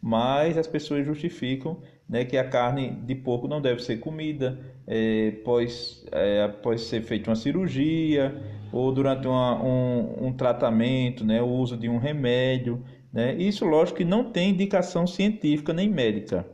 Mas 0.00 0.56
as 0.58 0.66
pessoas 0.66 1.04
justificam 1.06 1.80
né, 2.08 2.24
que 2.24 2.36
a 2.36 2.48
carne 2.48 2.90
de 3.04 3.14
porco 3.14 3.46
não 3.46 3.60
deve 3.60 3.82
ser 3.82 3.98
comida 3.98 4.58
é, 4.86 5.34
após, 5.40 6.04
é, 6.10 6.42
após 6.44 6.82
ser 6.82 7.02
feita 7.02 7.28
uma 7.28 7.36
cirurgia 7.36 8.34
ou 8.72 8.92
durante 8.92 9.26
uma, 9.26 9.62
um, 9.62 10.28
um 10.28 10.32
tratamento, 10.32 11.24
né, 11.24 11.42
o 11.42 11.48
uso 11.48 11.76
de 11.76 11.88
um 11.88 11.98
remédio. 11.98 12.82
Né? 13.12 13.34
Isso, 13.34 13.64
lógico, 13.64 13.98
que 13.98 14.04
não 14.04 14.30
tem 14.30 14.50
indicação 14.50 15.06
científica 15.06 15.72
nem 15.72 15.88
médica. 15.88 16.46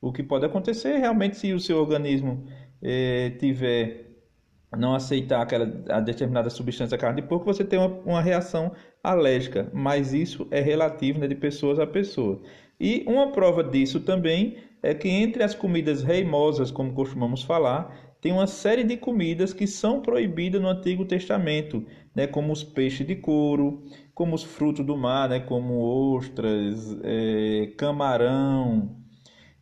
O 0.00 0.12
que 0.12 0.22
pode 0.22 0.44
acontecer 0.44 0.90
é 0.90 0.98
realmente 0.98 1.36
se 1.36 1.52
o 1.52 1.60
seu 1.60 1.78
organismo 1.78 2.44
é, 2.82 3.30
tiver 3.38 4.08
não 4.76 4.94
aceitar 4.94 5.40
aquela 5.40 5.64
a 5.88 6.00
determinada 6.00 6.50
substância 6.50 6.96
da 6.96 7.00
carne 7.00 7.22
de 7.22 7.28
porco, 7.28 7.46
você 7.46 7.64
tem 7.64 7.78
uma, 7.78 7.88
uma 8.04 8.20
reação 8.20 8.72
alérgica, 9.02 9.70
mas 9.72 10.12
isso 10.12 10.46
é 10.50 10.60
relativo 10.60 11.18
né, 11.18 11.26
de 11.26 11.34
pessoas 11.34 11.78
a 11.78 11.86
pessoa. 11.86 12.42
E 12.78 13.02
uma 13.06 13.32
prova 13.32 13.64
disso 13.64 14.00
também 14.00 14.56
é 14.82 14.94
que 14.94 15.08
entre 15.08 15.42
as 15.42 15.54
comidas 15.54 16.02
reimosas, 16.02 16.70
como 16.70 16.92
costumamos 16.92 17.42
falar, 17.42 18.16
tem 18.20 18.32
uma 18.32 18.46
série 18.46 18.82
de 18.82 18.96
comidas 18.96 19.52
que 19.52 19.66
são 19.66 20.00
proibidas 20.00 20.60
no 20.60 20.68
Antigo 20.68 21.04
Testamento, 21.04 21.84
né, 22.14 22.26
como 22.26 22.52
os 22.52 22.64
peixes 22.64 23.06
de 23.06 23.14
couro, 23.14 23.84
como 24.14 24.34
os 24.34 24.42
frutos 24.42 24.84
do 24.84 24.96
mar, 24.96 25.28
né, 25.28 25.40
como 25.40 25.80
ostras, 26.14 26.98
é, 27.02 27.72
camarão, 27.76 28.96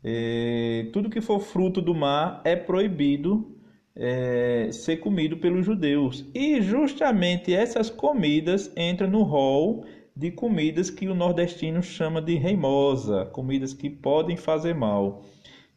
é, 0.02 0.88
tudo 0.92 1.11
que 1.11 1.20
for 1.20 1.40
fruto 1.40 1.82
do 1.82 1.94
mar 1.94 2.40
é 2.44 2.56
proibido 2.56 3.56
é, 3.94 4.68
ser 4.70 4.99
comido 4.99 5.38
pelos 5.38 5.66
judeus. 5.66 6.25
E 6.35 6.61
justamente 6.62 7.52
essas 7.52 7.90
comidas 7.90 8.73
entram 8.76 9.11
no 9.11 9.23
rol 9.23 9.85
de 10.16 10.30
comidas 10.30 10.88
que 10.88 11.08
o 11.08 11.14
nordestino 11.14 11.82
chama 11.82 12.23
de 12.23 12.35
reimosa, 12.37 13.26
comidas 13.26 13.75
que 13.75 13.90
podem 13.90 14.37
fazer 14.37 14.75
mal. 14.75 15.25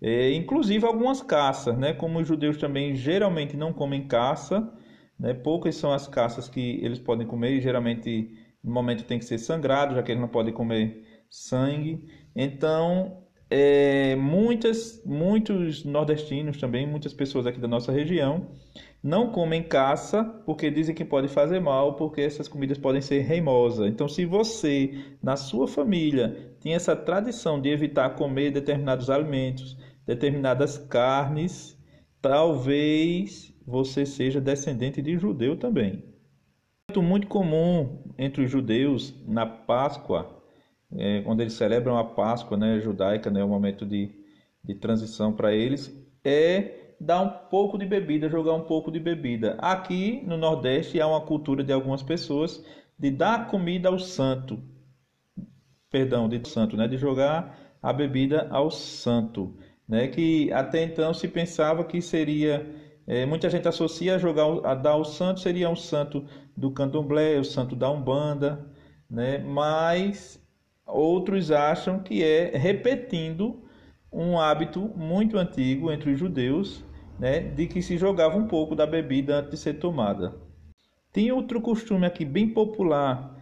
É, 0.02 0.32
inclusive 0.34 0.86
algumas 0.86 1.22
caças, 1.22 1.78
né? 1.78 1.94
Como 1.94 2.20
os 2.20 2.28
judeus 2.28 2.58
também 2.58 2.96
geralmente 2.96 3.58
não 3.58 3.74
comem 3.74 4.08
caça, 4.08 4.72
né? 5.20 5.34
Poucas 5.34 5.76
são 5.76 5.92
as 5.92 6.08
caças 6.08 6.48
que 6.48 6.80
eles 6.82 7.00
podem 7.00 7.28
comer 7.28 7.58
e 7.58 7.62
geralmente 7.62 8.32
no 8.64 8.72
momento 8.74 9.04
tem 9.04 9.20
que 9.20 9.26
ser 9.26 9.38
sangrado, 9.38 9.96
já 9.96 10.02
que 10.04 10.12
eles 10.12 10.22
não 10.22 10.30
podem 10.30 10.54
comer 10.54 11.04
sangue. 11.30 12.08
Então, 12.34 13.24
é, 13.50 14.16
muitas, 14.16 15.04
muitos 15.06 15.84
nordestinos 15.84 16.58
também, 16.58 16.88
muitas 16.88 17.14
pessoas 17.14 17.46
aqui 17.46 17.60
da 17.60 17.68
nossa 17.68 17.92
região, 17.92 18.48
não 19.02 19.32
comem 19.32 19.64
caça 19.64 20.24
porque 20.46 20.70
dizem 20.70 20.94
que 20.94 21.06
pode 21.06 21.28
fazer 21.30 21.60
mal, 21.60 21.96
porque 21.96 22.22
essas 22.22 22.48
comidas 22.48 22.78
podem 22.78 23.02
ser 23.02 23.22
reimosas. 23.22 23.88
Então, 23.88 24.10
se 24.10 24.26
você, 24.26 25.18
na 25.24 25.38
sua 25.38 25.68
família, 25.68 26.54
tem 26.60 26.74
essa 26.74 26.96
tradição 26.96 27.62
de 27.62 27.70
evitar 27.70 28.16
comer 28.16 28.52
determinados 28.52 29.10
alimentos, 29.10 29.78
determinadas 30.06 30.78
carnes, 30.78 31.78
talvez 32.22 33.54
você 33.66 34.06
seja 34.06 34.42
descendente 34.42 35.02
de 35.02 35.18
judeu 35.18 35.56
também. 35.56 36.04
Muito 36.98 37.28
comum 37.28 38.04
entre 38.18 38.44
os 38.44 38.52
judeus 38.52 39.14
na 39.26 39.46
Páscoa, 39.46 40.44
é, 40.92 41.22
quando 41.22 41.40
eles 41.40 41.54
celebram 41.54 41.98
a 41.98 42.04
Páscoa 42.04 42.58
né, 42.58 42.80
judaica, 42.82 43.30
né, 43.30 43.44
o 43.44 43.48
momento 43.48 43.86
de, 43.86 44.12
de 44.64 44.76
transição 44.76 45.32
para 45.32 45.54
eles, 45.54 45.96
é 46.26 46.89
dar 47.00 47.22
um 47.22 47.30
pouco 47.50 47.78
de 47.78 47.86
bebida, 47.86 48.30
jogar 48.30 48.54
um 48.54 48.64
pouco 48.64 48.92
de 48.92 49.00
bebida. 49.00 49.58
Aqui 49.60 50.22
no 50.26 50.38
Nordeste 50.38 51.00
há 51.00 51.08
uma 51.08 51.22
cultura 51.22 51.64
de 51.64 51.72
algumas 51.72 52.04
pessoas 52.04 52.64
de 52.98 53.10
dar 53.12 53.48
comida 53.48 53.90
ao 53.90 53.98
santo, 53.98 54.62
perdão, 55.90 56.28
de 56.28 56.48
santo, 56.48 56.76
né, 56.76 56.88
de 56.88 56.98
jogar 56.98 57.58
a 57.82 57.94
bebida 57.94 58.48
ao 58.52 58.70
santo 58.70 59.56
né? 59.90 60.08
Que 60.08 60.54
até 60.54 60.84
então 60.84 61.12
se 61.14 61.28
pensava 61.28 61.84
que 61.84 62.00
seria 62.00 62.64
é, 63.08 63.26
muita 63.26 63.50
gente 63.50 63.68
associa 63.68 64.16
a 64.16 64.20
jogar 64.20 64.46
a 64.64 64.76
dar 64.76 64.96
o 64.96 65.04
santo 65.04 65.40
seria 65.40 65.68
um 65.68 65.76
santo 65.76 66.24
do 66.56 66.70
candomblé, 66.70 67.40
o 67.40 67.44
santo 67.44 67.76
da 67.76 67.90
umbanda, 67.90 68.64
né? 69.10 69.40
Mas 69.40 70.40
outros 70.86 71.50
acham 71.50 72.00
que 72.00 72.24
é 72.24 72.56
repetindo 72.56 73.64
um 74.14 74.40
hábito 74.40 74.92
muito 74.96 75.38
antigo 75.38 75.92
entre 75.92 76.12
os 76.12 76.20
judeus, 76.20 76.84
né? 77.20 77.40
De 77.40 77.68
que 77.68 77.82
se 77.82 77.98
jogava 77.98 78.38
um 78.38 78.48
pouco 78.48 78.76
da 78.76 78.86
bebida 78.86 79.38
antes 79.40 79.52
de 79.52 79.58
ser 79.58 79.74
tomada. 79.76 80.36
Tem 81.12 81.32
outro 81.32 81.62
costume 81.62 82.06
aqui 82.06 82.24
bem 82.24 82.50
popular 82.50 83.36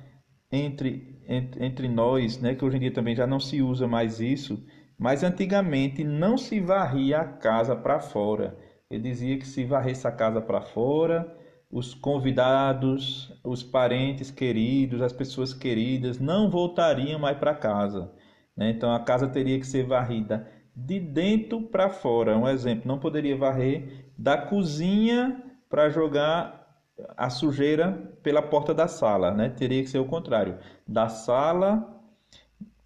entre, 0.51 1.21
entre, 1.27 1.65
entre 1.65 1.87
nós, 1.87 2.39
né? 2.39 2.55
Que 2.55 2.65
hoje 2.65 2.77
em 2.77 2.81
dia 2.81 2.93
também 2.93 3.15
já 3.15 3.27
não 3.27 3.39
se 3.39 3.61
usa 3.61 3.87
mais 3.87 4.19
isso 4.19 4.61
mas 4.97 5.23
antigamente 5.23 6.03
não 6.03 6.37
se 6.37 6.59
varria 6.59 7.19
a 7.19 7.25
casa 7.25 7.75
para 7.75 7.99
fora. 7.99 8.57
Ele 8.89 9.03
dizia 9.03 9.37
que 9.37 9.45
se 9.45 9.63
varresse 9.63 10.07
a 10.07 10.11
casa 10.11 10.41
para 10.41 10.61
fora, 10.61 11.35
os 11.69 11.93
convidados, 11.93 13.31
os 13.43 13.61
parentes 13.61 14.31
queridos, 14.31 15.01
as 15.01 15.13
pessoas 15.13 15.53
queridas 15.53 16.19
não 16.19 16.49
voltariam 16.49 17.19
mais 17.19 17.37
para 17.37 17.53
casa. 17.53 18.11
Né? 18.55 18.71
Então 18.71 18.91
a 18.91 18.99
casa 18.99 19.27
teria 19.27 19.59
que 19.59 19.67
ser 19.67 19.85
varrida 19.85 20.49
de 20.77 20.99
dentro 20.99 21.63
para 21.63 21.89
fora. 21.89 22.37
Um 22.37 22.47
exemplo, 22.47 22.87
não 22.87 22.99
poderia 22.99 23.35
varrer 23.35 24.05
da 24.15 24.37
cozinha 24.37 25.43
para 25.67 25.89
jogar 25.89 26.67
a 27.15 27.31
sujeira 27.31 27.91
pela 28.21 28.43
porta 28.43 28.75
da 28.75 28.87
sala, 28.87 29.31
né? 29.31 29.49
Teria 29.49 29.81
que 29.81 29.89
ser 29.89 29.97
o 29.97 30.05
contrário, 30.05 30.59
da 30.87 31.09
sala 31.09 31.99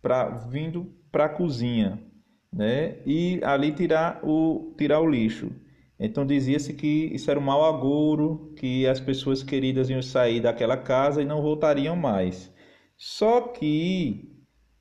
para 0.01 0.29
vindo 0.29 0.89
para 1.11 1.25
a 1.25 1.29
cozinha, 1.29 2.01
né? 2.51 2.97
E 3.05 3.41
ali 3.43 3.73
tirar 3.73 4.21
o 4.23 4.73
tirar 4.77 5.01
o 5.01 5.09
lixo. 5.09 5.51
Então 5.99 6.25
dizia-se 6.25 6.73
que 6.73 7.11
isso 7.13 7.29
era 7.29 7.39
um 7.39 7.43
mau 7.43 7.65
agouro, 7.65 8.53
que 8.55 8.87
as 8.87 8.99
pessoas 8.99 9.43
queridas 9.43 9.89
iam 9.89 10.01
sair 10.01 10.39
daquela 10.39 10.77
casa 10.77 11.21
e 11.21 11.25
não 11.25 11.41
voltariam 11.41 11.95
mais. 11.95 12.51
Só 12.97 13.41
que 13.41 14.31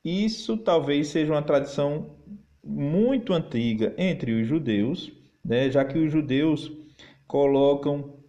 isso 0.04 0.56
talvez 0.56 1.08
seja 1.08 1.32
uma 1.32 1.42
tradição 1.42 2.19
muito 2.62 3.32
antiga 3.32 3.94
entre 3.96 4.32
os 4.40 4.46
judeus, 4.46 5.12
né? 5.44 5.70
já 5.70 5.84
que 5.84 5.98
os 5.98 6.12
judeus 6.12 6.70
colocam 7.26 8.20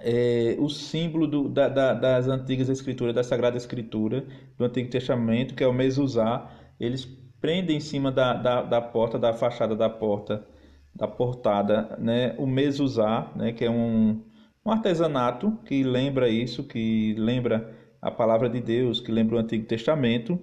é, 0.00 0.56
o 0.58 0.68
símbolo 0.68 1.26
do, 1.26 1.48
da, 1.48 1.68
da, 1.68 1.94
das 1.94 2.28
antigas 2.28 2.68
escrituras, 2.68 3.14
da 3.14 3.22
Sagrada 3.22 3.56
Escritura, 3.56 4.24
do 4.56 4.64
Antigo 4.64 4.90
Testamento, 4.90 5.54
que 5.54 5.64
é 5.64 5.66
o 5.66 5.72
mezuzá, 5.72 6.50
eles 6.78 7.04
prendem 7.40 7.76
em 7.76 7.80
cima 7.80 8.10
da, 8.10 8.34
da, 8.34 8.62
da 8.62 8.80
porta, 8.80 9.18
da 9.18 9.32
fachada 9.32 9.74
da 9.74 9.88
porta, 9.88 10.46
da 10.94 11.06
portada, 11.06 11.96
né, 11.98 12.34
o 12.38 12.46
mezuzá, 12.46 13.30
né, 13.36 13.52
que 13.52 13.64
é 13.64 13.70
um, 13.70 14.22
um 14.64 14.70
artesanato 14.70 15.52
que 15.64 15.82
lembra 15.82 16.28
isso, 16.28 16.64
que 16.64 17.14
lembra 17.18 17.74
a 18.00 18.10
palavra 18.10 18.48
de 18.48 18.60
Deus, 18.60 19.00
que 19.00 19.12
lembra 19.12 19.36
o 19.36 19.38
Antigo 19.38 19.66
Testamento. 19.66 20.38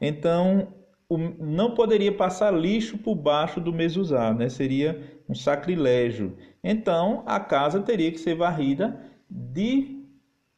Então, 0.00 0.68
não 1.10 1.74
poderia 1.74 2.12
passar 2.12 2.50
lixo 2.52 2.98
por 2.98 3.14
baixo 3.14 3.60
do 3.60 3.72
mezuzá, 3.72 4.34
né? 4.34 4.48
seria 4.48 5.20
um 5.28 5.34
sacrilégio. 5.34 6.36
Então 6.62 7.22
a 7.26 7.40
casa 7.40 7.80
teria 7.80 8.12
que 8.12 8.18
ser 8.18 8.34
varrida 8.34 9.00
de 9.30 9.98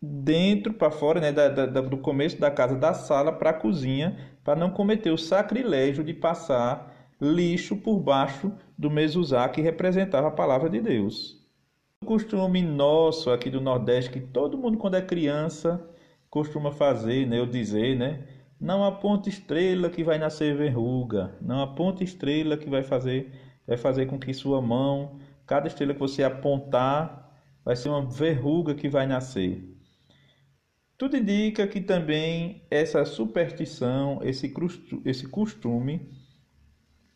dentro 0.02 0.72
para 0.72 0.90
fora, 0.90 1.20
né? 1.20 1.30
Da, 1.32 1.48
da, 1.48 1.80
do 1.80 1.98
começo 1.98 2.40
da 2.40 2.50
casa 2.50 2.74
da 2.76 2.94
sala 2.94 3.32
para 3.32 3.50
a 3.50 3.54
cozinha, 3.54 4.16
para 4.42 4.58
não 4.58 4.70
cometer 4.70 5.10
o 5.10 5.18
sacrilégio 5.18 6.02
de 6.02 6.14
passar 6.14 7.10
lixo 7.20 7.76
por 7.76 8.00
baixo 8.00 8.50
do 8.78 8.90
mezuzá 8.90 9.48
que 9.48 9.60
representava 9.60 10.28
a 10.28 10.32
palavra 10.32 10.70
de 10.70 10.80
Deus. 10.80 11.38
O 12.02 12.06
costume 12.06 12.62
nosso 12.62 13.30
aqui 13.30 13.50
do 13.50 13.60
Nordeste, 13.60 14.10
que 14.10 14.20
todo 14.20 14.56
mundo 14.56 14.78
quando 14.78 14.94
é 14.94 15.02
criança 15.02 15.86
costuma 16.30 16.72
fazer, 16.72 17.26
né? 17.26 17.38
Eu 17.38 17.46
dizer, 17.46 17.96
né? 17.96 18.24
Não 18.60 18.84
aponte 18.84 19.30
estrela 19.30 19.88
que 19.88 20.04
vai 20.04 20.18
nascer 20.18 20.54
verruga. 20.54 21.34
Não 21.40 21.62
aponte 21.62 22.04
estrela 22.04 22.58
que 22.58 22.68
vai 22.68 22.82
fazer, 22.82 23.32
vai 23.66 23.78
fazer 23.78 24.04
com 24.04 24.18
que 24.18 24.34
sua 24.34 24.60
mão, 24.60 25.18
cada 25.46 25.66
estrela 25.66 25.94
que 25.94 26.00
você 26.00 26.22
apontar, 26.22 27.34
vai 27.64 27.74
ser 27.74 27.88
uma 27.88 28.04
verruga 28.04 28.74
que 28.74 28.86
vai 28.86 29.06
nascer. 29.06 29.66
Tudo 30.98 31.16
indica 31.16 31.66
que 31.66 31.80
também 31.80 32.62
essa 32.70 33.02
superstição, 33.06 34.20
esse 34.22 35.26
costume, 35.26 36.10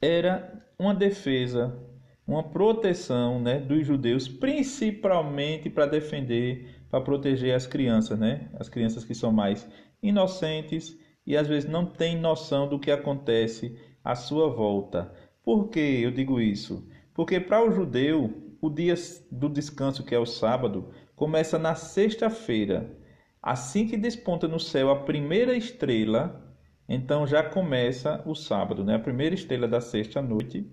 era 0.01 0.67
uma 0.79 0.95
defesa, 0.95 1.79
uma 2.27 2.43
proteção 2.43 3.39
né, 3.39 3.61
dos 3.61 3.87
judeus, 3.87 4.27
principalmente 4.27 5.69
para 5.69 5.85
defender, 5.85 6.81
para 6.89 7.03
proteger 7.03 7.55
as 7.55 7.67
crianças, 7.67 8.19
né? 8.19 8.49
as 8.59 8.71
crianças 8.71 9.05
que 9.05 9.15
são 9.15 9.31
mais 9.31 9.69
inocentes 10.03 10.99
e 11.26 11.37
às 11.37 11.49
vezes 11.49 11.69
não 11.69 11.87
tem 11.87 12.19
noção 12.19 12.69
do 12.69 12.78
que 12.78 12.90
acontece 12.90 13.78
à 14.02 14.14
sua 14.14 14.49
volta. 14.49 15.12
Por 15.43 15.69
que 15.69 15.81
eu 15.81 16.11
digo 16.11 16.40
isso? 16.40 16.87
Porque 17.14 17.38
para 17.40 17.64
o 17.64 17.71
judeu, 17.71 18.57
o 18.61 18.69
dia 18.69 18.95
do 19.31 19.49
descanso, 19.49 20.04
que 20.04 20.14
é 20.14 20.19
o 20.19 20.26
sábado, 20.26 20.90
começa 21.14 21.58
na 21.58 21.75
sexta-feira. 21.75 22.99
Assim 23.43 23.87
que 23.87 23.97
desponta 23.97 24.49
no 24.49 24.58
céu 24.58 24.91
a 24.91 25.02
primeira 25.02 25.56
estrela, 25.56 26.43
então 26.89 27.26
já 27.26 27.43
começa 27.43 28.23
o 28.26 28.34
sábado, 28.34 28.84
né? 28.84 28.95
A 28.95 28.99
primeira 28.99 29.34
estrela 29.34 29.69
da 29.69 29.80
sexta 29.80 30.21
noite, 30.23 30.67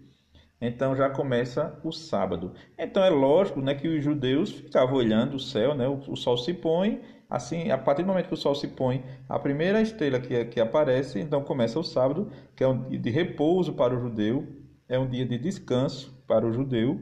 então 0.61 0.95
já 0.95 1.09
começa 1.09 1.79
o 1.83 1.91
sábado. 1.91 2.53
Então 2.77 3.03
é 3.03 3.09
lógico, 3.09 3.61
né, 3.61 3.75
que 3.75 3.87
os 3.87 4.03
judeus 4.03 4.51
ficavam 4.51 4.95
olhando 4.95 5.35
o 5.35 5.39
céu, 5.39 5.73
né? 5.75 5.87
O, 5.87 5.95
o 6.11 6.15
sol 6.15 6.37
se 6.37 6.53
põe 6.53 7.01
Assim, 7.31 7.71
a 7.71 7.77
partir 7.77 8.01
do 8.03 8.09
momento 8.09 8.27
que 8.27 8.33
o 8.33 8.37
sol 8.37 8.53
se 8.53 8.67
põe, 8.67 9.05
a 9.29 9.39
primeira 9.39 9.81
estrela 9.81 10.19
que, 10.19 10.43
que 10.45 10.59
aparece, 10.59 11.17
então 11.17 11.41
começa 11.41 11.79
o 11.79 11.83
sábado, 11.83 12.29
que 12.53 12.61
é 12.61 12.67
um 12.67 12.89
dia 12.89 12.99
de 12.99 13.09
repouso 13.09 13.73
para 13.73 13.95
o 13.95 14.01
judeu, 14.01 14.45
é 14.89 14.99
um 14.99 15.09
dia 15.09 15.25
de 15.25 15.37
descanso 15.37 16.21
para 16.27 16.45
o 16.45 16.51
judeu, 16.51 16.99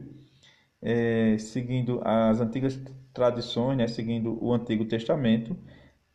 é, 0.80 1.36
seguindo 1.36 2.00
as 2.04 2.40
antigas 2.40 2.80
tradições, 3.12 3.76
né, 3.76 3.88
seguindo 3.88 4.38
o 4.40 4.54
Antigo 4.54 4.84
Testamento. 4.84 5.56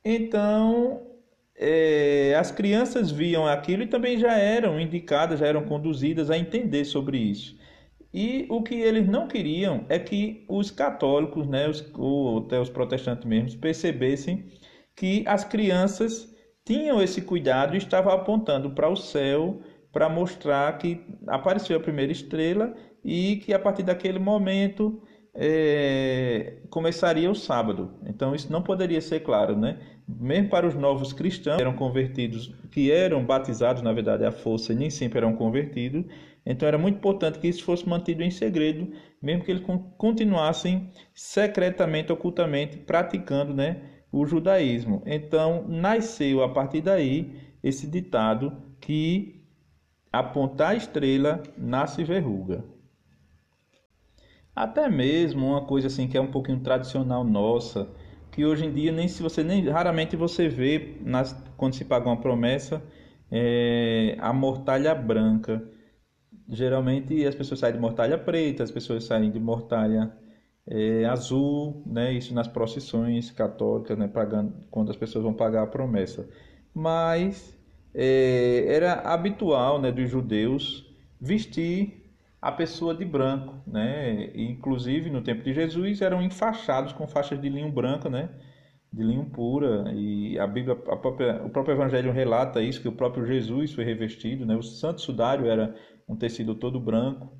Então, 0.02 1.15
é, 1.58 2.36
as 2.38 2.52
crianças 2.52 3.12
viam 3.12 3.48
aquilo 3.48 3.84
e 3.84 3.88
também 3.88 4.18
já 4.18 4.34
eram 4.38 4.80
indicadas, 4.80 5.40
já 5.40 5.48
eram 5.48 5.64
conduzidas 5.66 6.30
a 6.30 6.38
entender 6.38 6.86
sobre 6.86 7.18
isso. 7.18 7.58
E 8.14 8.46
o 8.50 8.64
que 8.64 8.76
eles 8.76 9.08
não 9.08 9.28
queriam 9.28 9.86
é 9.90 10.00
que 10.00 10.46
os 10.48 10.72
católicos, 10.72 11.48
né, 11.48 11.68
os, 11.68 11.86
ou 11.96 12.40
até 12.46 12.60
os 12.60 12.70
protestantes 12.70 13.26
mesmos, 13.26 13.56
percebessem 13.56 14.46
que 14.96 15.24
as 15.28 15.44
crianças 15.44 16.34
tinham 16.64 17.02
esse 17.02 17.22
cuidado 17.22 17.76
e 17.76 17.78
estavam 17.78 18.14
apontando 18.14 18.72
para 18.72 18.90
o 18.90 18.96
céu 18.96 19.62
para 19.92 20.10
mostrar 20.10 20.78
que 20.78 21.06
apareceu 21.28 21.78
a 21.78 21.80
primeira 21.80 22.12
estrela 22.12 22.74
e 23.04 23.38
que 23.38 23.54
a 23.54 23.60
partir 23.60 23.84
daquele 23.84 24.20
momento 24.20 25.02
é, 25.34 26.58
começaria 26.70 27.30
o 27.30 27.36
sábado. 27.36 27.94
Então 28.06 28.34
isso 28.34 28.52
não 28.52 28.62
poderia 28.62 29.02
ser 29.02 29.22
claro, 29.22 29.56
né? 29.56 29.80
Mesmo 30.18 30.50
para 30.50 30.68
os 30.68 30.76
novos 30.76 31.14
cristãos 31.14 31.58
que 31.58 31.62
eram 31.62 31.76
convertidos, 31.76 32.54
que 32.72 32.92
eram 32.92 33.26
batizados 33.26 33.82
na 33.82 33.92
verdade 33.92 34.26
à 34.26 34.32
força, 34.32 34.74
nem 34.74 34.90
sempre 34.90 35.18
eram 35.18 35.36
convertidos 35.36 36.06
então 36.46 36.68
era 36.68 36.78
muito 36.78 36.98
importante 36.98 37.40
que 37.40 37.48
isso 37.48 37.64
fosse 37.64 37.90
mantido 37.90 38.22
em 38.22 38.30
segredo, 38.30 38.92
mesmo 39.22 39.44
que 39.44 39.52
eles 39.52 39.66
continuassem 39.98 40.92
secretamente, 41.14 42.12
ocultamente 42.12 42.78
praticando 42.78 43.54
né, 43.54 43.82
o 44.12 44.26
judaísmo. 44.26 45.02
Então 45.06 45.66
nasceu 45.68 46.44
a 46.44 46.50
partir 46.50 46.82
daí 46.82 47.36
esse 47.64 47.88
ditado 47.88 48.56
que 48.80 49.44
apontar 50.14 50.78
estrela 50.78 51.42
nasce 51.58 52.04
verruga. 52.04 52.64
Até 54.56 54.88
mesmo 54.88 55.48
uma 55.48 55.66
coisa 55.66 55.88
assim 55.88 56.08
que 56.08 56.16
é 56.16 56.22
um 56.22 56.32
pouquinho 56.32 56.60
tradicional 56.62 57.24
nossa, 57.24 57.90
que 58.36 58.46
hoje 58.46 58.66
em 58.66 58.74
dia 58.74 58.92
nem 58.92 59.08
se 59.08 59.24
você 59.24 59.44
nem 59.44 59.68
raramente 59.70 60.16
você 60.16 60.50
vê 60.50 60.98
nas, 61.02 61.34
quando 61.58 61.74
se 61.74 61.86
paga 61.86 62.08
uma 62.08 62.20
promessa 62.20 62.84
é, 63.32 64.18
a 64.20 64.34
mortalha 64.34 64.94
branca 64.94 65.64
geralmente 66.50 67.26
as 67.26 67.34
pessoas 67.34 67.60
saem 67.60 67.74
de 67.74 67.80
mortalha 67.80 68.18
preta, 68.18 68.64
as 68.64 68.72
pessoas 68.72 69.06
saem 69.06 69.32
de 69.32 69.40
mortalha 69.40 70.12
é, 70.68 71.06
azul, 71.06 71.84
né? 71.86 72.14
Isso 72.14 72.34
nas 72.34 72.48
procissões 72.48 73.32
católicas, 73.32 73.98
né? 73.98 74.08
Pagando 74.08 74.54
quando 74.72 74.90
as 74.90 74.98
pessoas 74.98 75.24
vão 75.24 75.34
pagar 75.34 75.64
a 75.64 75.68
promessa. 75.68 76.28
Mas 76.74 77.58
é, 77.94 78.66
era 78.68 78.94
habitual, 78.94 79.80
né, 79.80 79.92
dos 79.92 80.10
judeus 80.10 80.86
vestir 81.20 82.05
a 82.46 82.52
pessoa 82.52 82.94
de 82.94 83.04
branco, 83.04 83.56
né? 83.66 84.30
inclusive 84.36 85.10
no 85.10 85.24
tempo 85.24 85.42
de 85.42 85.52
Jesus 85.52 86.00
eram 86.00 86.22
enfaixados 86.22 86.94
com 86.94 87.08
faixas 87.08 87.42
de 87.42 87.50
linho 87.50 87.72
branco, 87.72 88.08
né? 88.08 88.30
De 88.94 89.02
linho 89.02 89.26
pura 89.32 89.92
e 89.96 90.38
a 90.38 90.46
Bíblia, 90.46 90.78
a 90.90 90.96
própria, 90.96 91.44
o 91.44 91.50
próprio 91.50 91.74
Evangelho 91.74 92.12
relata 92.12 92.62
isso 92.62 92.80
que 92.80 92.88
o 92.88 92.92
próprio 92.92 93.26
Jesus 93.26 93.74
foi 93.74 93.84
revestido, 93.84 94.46
né? 94.46 94.56
O 94.56 94.62
santo 94.62 95.02
sudário 95.02 95.48
era 95.48 95.76
um 96.08 96.16
tecido 96.16 96.54
todo 96.54 96.80
branco. 96.80 97.36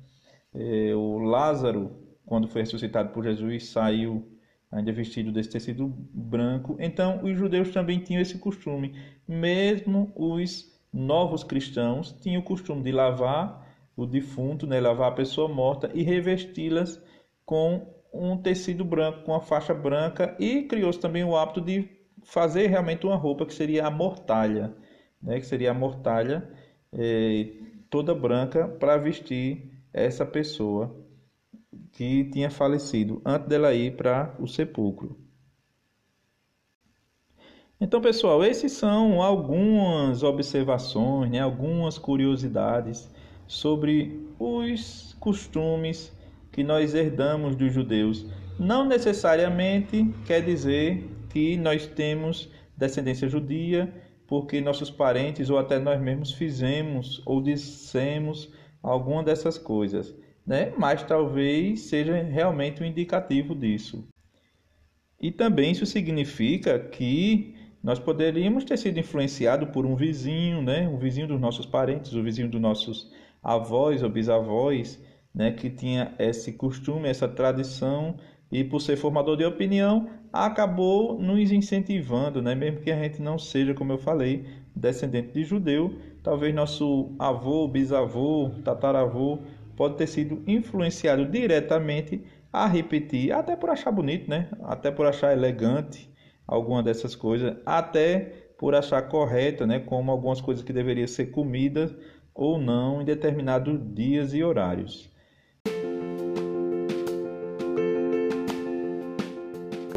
É, 0.52 0.92
o 0.92 1.18
Lázaro, 1.18 1.96
quando 2.24 2.48
foi 2.48 2.62
ressuscitado 2.62 3.10
por 3.10 3.22
Jesus, 3.22 3.68
saiu 3.68 4.28
ainda 4.72 4.90
vestido 4.90 5.30
desse 5.30 5.50
tecido 5.50 5.86
branco. 6.12 6.76
Então, 6.80 7.22
os 7.22 7.38
judeus 7.38 7.70
também 7.70 8.00
tinham 8.00 8.20
esse 8.20 8.40
costume. 8.40 8.96
Mesmo 9.28 10.12
os 10.16 10.64
novos 10.92 11.44
cristãos 11.44 12.10
tinham 12.20 12.40
o 12.40 12.44
costume 12.44 12.82
de 12.82 12.90
lavar 12.90 13.65
o 13.96 14.06
defunto, 14.06 14.66
né, 14.66 14.80
lavar 14.80 15.08
a 15.08 15.14
pessoa 15.14 15.48
morta 15.48 15.90
e 15.94 16.02
revesti-las 16.02 17.00
com 17.44 17.94
um 18.12 18.36
tecido 18.36 18.84
branco, 18.84 19.24
com 19.24 19.34
a 19.34 19.40
faixa 19.40 19.74
branca, 19.74 20.36
e 20.38 20.62
criou-se 20.64 21.00
também 21.00 21.24
o 21.24 21.36
hábito 21.36 21.60
de 21.60 21.88
fazer 22.22 22.66
realmente 22.66 23.06
uma 23.06 23.16
roupa 23.16 23.46
que 23.46 23.54
seria 23.54 23.86
a 23.86 23.90
mortalha, 23.90 24.74
né, 25.22 25.40
que 25.40 25.46
seria 25.46 25.70
a 25.70 25.74
mortalha. 25.74 26.48
É, 26.92 27.48
toda 27.90 28.14
branca 28.14 28.68
para 28.68 28.96
vestir 28.96 29.70
essa 29.92 30.24
pessoa 30.24 30.94
que 31.92 32.24
tinha 32.30 32.50
falecido 32.50 33.22
antes 33.24 33.48
dela 33.48 33.74
ir 33.74 33.96
para 33.96 34.34
o 34.38 34.46
sepulcro. 34.46 35.18
Então, 37.80 38.00
pessoal, 38.00 38.42
esses 38.42 38.72
são 38.72 39.22
algumas 39.22 40.22
observações, 40.22 41.30
né, 41.30 41.40
algumas 41.40 41.98
curiosidades 41.98 43.10
sobre 43.46 44.20
os 44.38 45.16
costumes 45.20 46.12
que 46.52 46.62
nós 46.62 46.94
herdamos 46.94 47.54
dos 47.54 47.72
judeus. 47.72 48.26
Não 48.58 48.86
necessariamente 48.86 50.08
quer 50.26 50.40
dizer 50.42 51.06
que 51.30 51.56
nós 51.56 51.86
temos 51.86 52.50
descendência 52.76 53.28
judia, 53.28 53.92
porque 54.26 54.60
nossos 54.60 54.90
parentes 54.90 55.50
ou 55.50 55.58
até 55.58 55.78
nós 55.78 56.00
mesmos 56.00 56.32
fizemos 56.32 57.22
ou 57.24 57.40
dissemos 57.40 58.52
alguma 58.82 59.22
dessas 59.22 59.58
coisas, 59.58 60.14
né? 60.46 60.72
Mas 60.78 61.02
talvez 61.02 61.82
seja 61.82 62.14
realmente 62.22 62.82
um 62.82 62.86
indicativo 62.86 63.54
disso. 63.54 64.08
E 65.20 65.30
também 65.30 65.72
isso 65.72 65.86
significa 65.86 66.78
que 66.78 67.54
nós 67.82 67.98
poderíamos 67.98 68.64
ter 68.64 68.76
sido 68.76 68.98
influenciados 68.98 69.70
por 69.70 69.86
um 69.86 69.94
vizinho, 69.94 70.60
né? 70.60 70.88
Um 70.88 70.98
vizinho 70.98 71.28
dos 71.28 71.40
nossos 71.40 71.66
parentes, 71.66 72.12
o 72.12 72.22
vizinho 72.22 72.48
dos 72.48 72.60
nossos 72.60 73.12
avós 73.46 74.02
ou 74.02 74.10
bisavós, 74.10 75.00
né? 75.32 75.52
Que 75.52 75.70
tinha 75.70 76.12
esse 76.18 76.52
costume, 76.52 77.08
essa 77.08 77.28
tradição 77.28 78.16
e 78.50 78.64
por 78.64 78.80
ser 78.80 78.96
formador 78.96 79.36
de 79.36 79.44
opinião, 79.44 80.08
acabou 80.32 81.20
nos 81.20 81.50
incentivando, 81.50 82.42
né? 82.42 82.54
mesmo 82.54 82.80
que 82.80 82.90
a 82.90 83.02
gente 83.02 83.20
não 83.20 83.38
seja, 83.38 83.74
como 83.74 83.92
eu 83.92 83.98
falei, 83.98 84.44
descendente 84.74 85.32
de 85.32 85.44
judeu, 85.44 85.94
talvez 86.22 86.54
nosso 86.54 87.14
avô, 87.18 87.66
bisavô, 87.66 88.50
tataravô 88.64 89.38
pode 89.76 89.96
ter 89.96 90.06
sido 90.06 90.42
influenciado 90.46 91.26
diretamente 91.26 92.22
a 92.52 92.66
repetir, 92.66 93.32
até 93.32 93.54
por 93.56 93.68
achar 93.68 93.90
bonito, 93.90 94.28
né? 94.30 94.48
Até 94.62 94.90
por 94.90 95.06
achar 95.06 95.32
elegante 95.32 96.10
alguma 96.46 96.82
dessas 96.82 97.14
coisas, 97.14 97.56
até 97.66 98.50
por 98.56 98.74
achar 98.74 99.02
correta, 99.02 99.66
né? 99.66 99.78
Como 99.80 100.10
algumas 100.10 100.40
coisas 100.40 100.64
que 100.64 100.72
deveriam 100.72 101.06
ser 101.06 101.26
comidas 101.26 101.94
ou 102.36 102.58
não 102.58 103.00
em 103.00 103.04
determinados 103.04 103.80
dias 103.94 104.34
e 104.34 104.44
horários. 104.44 105.10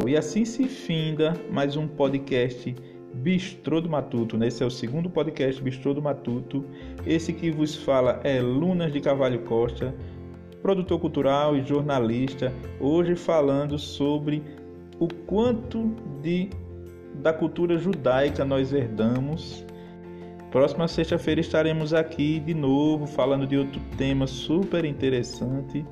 E 0.06 0.16
assim 0.16 0.44
se 0.44 0.64
finda 0.64 1.34
mais 1.52 1.76
um 1.76 1.86
podcast 1.86 2.74
Bistrô 3.14 3.80
do 3.80 3.88
Matuto. 3.88 4.42
Esse 4.42 4.62
é 4.62 4.66
o 4.66 4.70
segundo 4.70 5.10
podcast 5.10 5.62
Bistrô 5.62 5.94
do 5.94 6.02
Matuto. 6.02 6.64
Esse 7.06 7.32
que 7.32 7.50
vos 7.50 7.76
fala 7.76 8.20
é 8.24 8.40
Lunas 8.40 8.92
de 8.92 9.00
Cavalho 9.00 9.40
Costa, 9.42 9.94
produtor 10.62 10.98
cultural 10.98 11.56
e 11.56 11.62
jornalista. 11.62 12.52
Hoje 12.80 13.14
falando 13.14 13.78
sobre 13.78 14.42
o 14.98 15.06
quanto 15.26 15.94
de 16.20 16.50
da 17.14 17.32
cultura 17.32 17.78
judaica 17.78 18.44
nós 18.44 18.72
herdamos. 18.72 19.64
Próxima 20.50 20.88
sexta-feira 20.88 21.40
estaremos 21.40 21.94
aqui 21.94 22.40
de 22.40 22.54
novo 22.54 23.06
falando 23.06 23.46
de 23.46 23.56
outro 23.56 23.80
tema 23.96 24.26
super 24.26 24.84
interessante, 24.84 25.86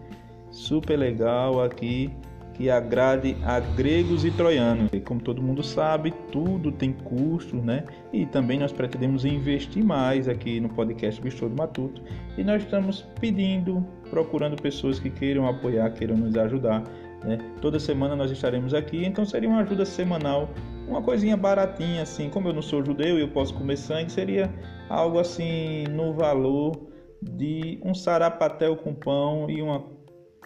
super 0.50 0.96
legal 0.96 1.62
aqui 1.62 2.10
que 2.58 2.68
agrade 2.68 3.36
a 3.44 3.60
gregos 3.60 4.24
e 4.24 4.32
troianos. 4.32 4.90
E 4.92 4.98
como 4.98 5.20
todo 5.20 5.40
mundo 5.40 5.62
sabe, 5.62 6.12
tudo 6.32 6.72
tem 6.72 6.92
custos, 6.92 7.62
né? 7.62 7.84
E 8.12 8.26
também 8.26 8.58
nós 8.58 8.72
pretendemos 8.72 9.24
investir 9.24 9.84
mais 9.84 10.28
aqui 10.28 10.58
no 10.58 10.68
podcast 10.68 11.22
Bistrô 11.22 11.48
do 11.48 11.54
Matuto. 11.54 12.02
E 12.36 12.42
nós 12.42 12.64
estamos 12.64 13.06
pedindo, 13.20 13.86
procurando 14.10 14.60
pessoas 14.60 14.98
que 14.98 15.08
queiram 15.08 15.46
apoiar, 15.46 15.88
queiram 15.90 16.16
nos 16.16 16.36
ajudar. 16.36 16.82
Né? 17.24 17.38
Toda 17.60 17.78
semana 17.78 18.16
nós 18.16 18.32
estaremos 18.32 18.74
aqui, 18.74 19.04
então 19.04 19.24
seria 19.24 19.48
uma 19.48 19.60
ajuda 19.60 19.84
semanal, 19.84 20.50
uma 20.88 21.02
coisinha 21.02 21.36
baratinha 21.36 22.02
assim. 22.02 22.30
Como 22.30 22.48
eu 22.48 22.52
não 22.52 22.62
sou 22.62 22.84
judeu 22.84 23.18
e 23.18 23.20
eu 23.20 23.28
posso 23.28 23.54
comer 23.54 23.76
sangue, 23.76 24.10
seria 24.10 24.52
algo 24.88 25.18
assim 25.18 25.84
no 25.90 26.14
valor 26.14 26.88
de 27.22 27.80
um 27.84 27.94
sarapatel 27.94 28.76
com 28.76 28.94
pão 28.94 29.48
e, 29.50 29.60
uma, 29.60 29.84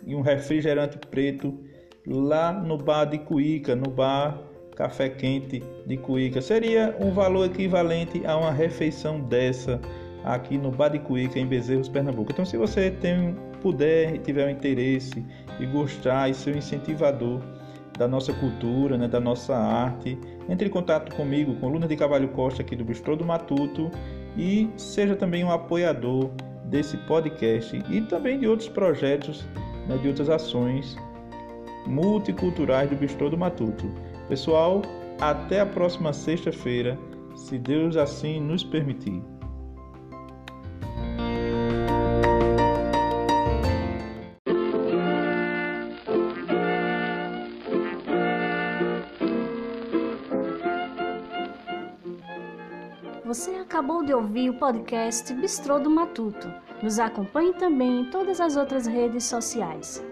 e 0.05 0.15
um 0.15 0.21
refrigerante 0.21 0.99
preto 0.99 1.59
lá 2.07 2.53
no 2.53 2.77
bar 2.77 3.05
de 3.05 3.19
Cuíca, 3.19 3.77
no 3.77 3.91
bar 3.91 4.43
Café 4.75 5.09
Quente 5.09 5.63
de 5.87 5.97
Cuíca. 5.97 6.41
Seria 6.41 6.97
um 7.01 7.11
valor 7.11 7.47
equivalente 7.47 8.25
a 8.27 8.37
uma 8.37 8.51
refeição 8.51 9.21
dessa 9.21 9.81
aqui 10.25 10.57
no 10.57 10.71
bar 10.71 10.89
de 10.89 10.99
Cuíca, 10.99 11.39
em 11.39 11.47
Bezerros, 11.47 11.89
Pernambuco. 11.89 12.33
Então, 12.33 12.45
se 12.45 12.57
você 12.57 12.91
tem, 12.91 13.35
puder 13.61 14.15
e 14.15 14.19
tiver 14.19 14.47
um 14.47 14.51
interesse 14.51 15.25
e 15.61 15.67
gostar 15.67 16.31
e 16.31 16.35
ser 16.35 16.55
um 16.55 16.59
incentivador 16.59 17.41
da 17.99 18.09
nossa 18.09 18.33
cultura, 18.33 18.97
né, 18.97 19.07
da 19.07 19.21
nossa 19.21 19.55
arte, 19.55 20.19
entre 20.49 20.69
em 20.69 20.71
contato 20.71 21.15
comigo, 21.15 21.55
com 21.57 21.69
Luna 21.69 21.87
de 21.87 21.97
Cavalho 21.97 22.29
Costa 22.29 22.63
aqui 22.63 22.77
do 22.77 22.85
Bistrô 22.85 23.17
do 23.17 23.25
Matuto 23.25 23.91
e 24.37 24.69
seja 24.77 25.15
também 25.15 25.45
um 25.45 25.51
apoiador 25.51 26.31
desse 26.65 26.97
podcast 26.99 27.83
e 27.91 28.01
também 28.03 28.39
de 28.39 28.47
outros 28.47 28.69
projetos, 28.69 29.45
né, 29.89 29.97
de 29.99 30.09
outras 30.09 30.29
ações 30.29 30.97
multiculturais 31.87 32.89
do 32.89 32.97
Bistrô 32.97 33.29
do 33.29 33.37
Matuto. 33.37 33.91
Pessoal, 34.29 34.83
até 35.21 35.61
a 35.61 35.67
próxima 35.67 36.13
sexta-feira, 36.13 36.99
se 37.35 37.59
Deus 37.59 37.97
assim 37.97 38.41
nos 38.41 38.65
permitir. 38.65 39.23
Ouvir 54.13 54.51
o 54.51 54.55
podcast 54.55 55.33
Bistrô 55.35 55.79
do 55.79 55.91
Matuto. 55.91 56.53
Nos 56.83 56.99
acompanhe 56.99 57.53
também 57.55 58.01
em 58.01 58.11
todas 58.11 58.41
as 58.41 58.57
outras 58.57 58.87
redes 58.87 59.25
sociais. 59.25 60.05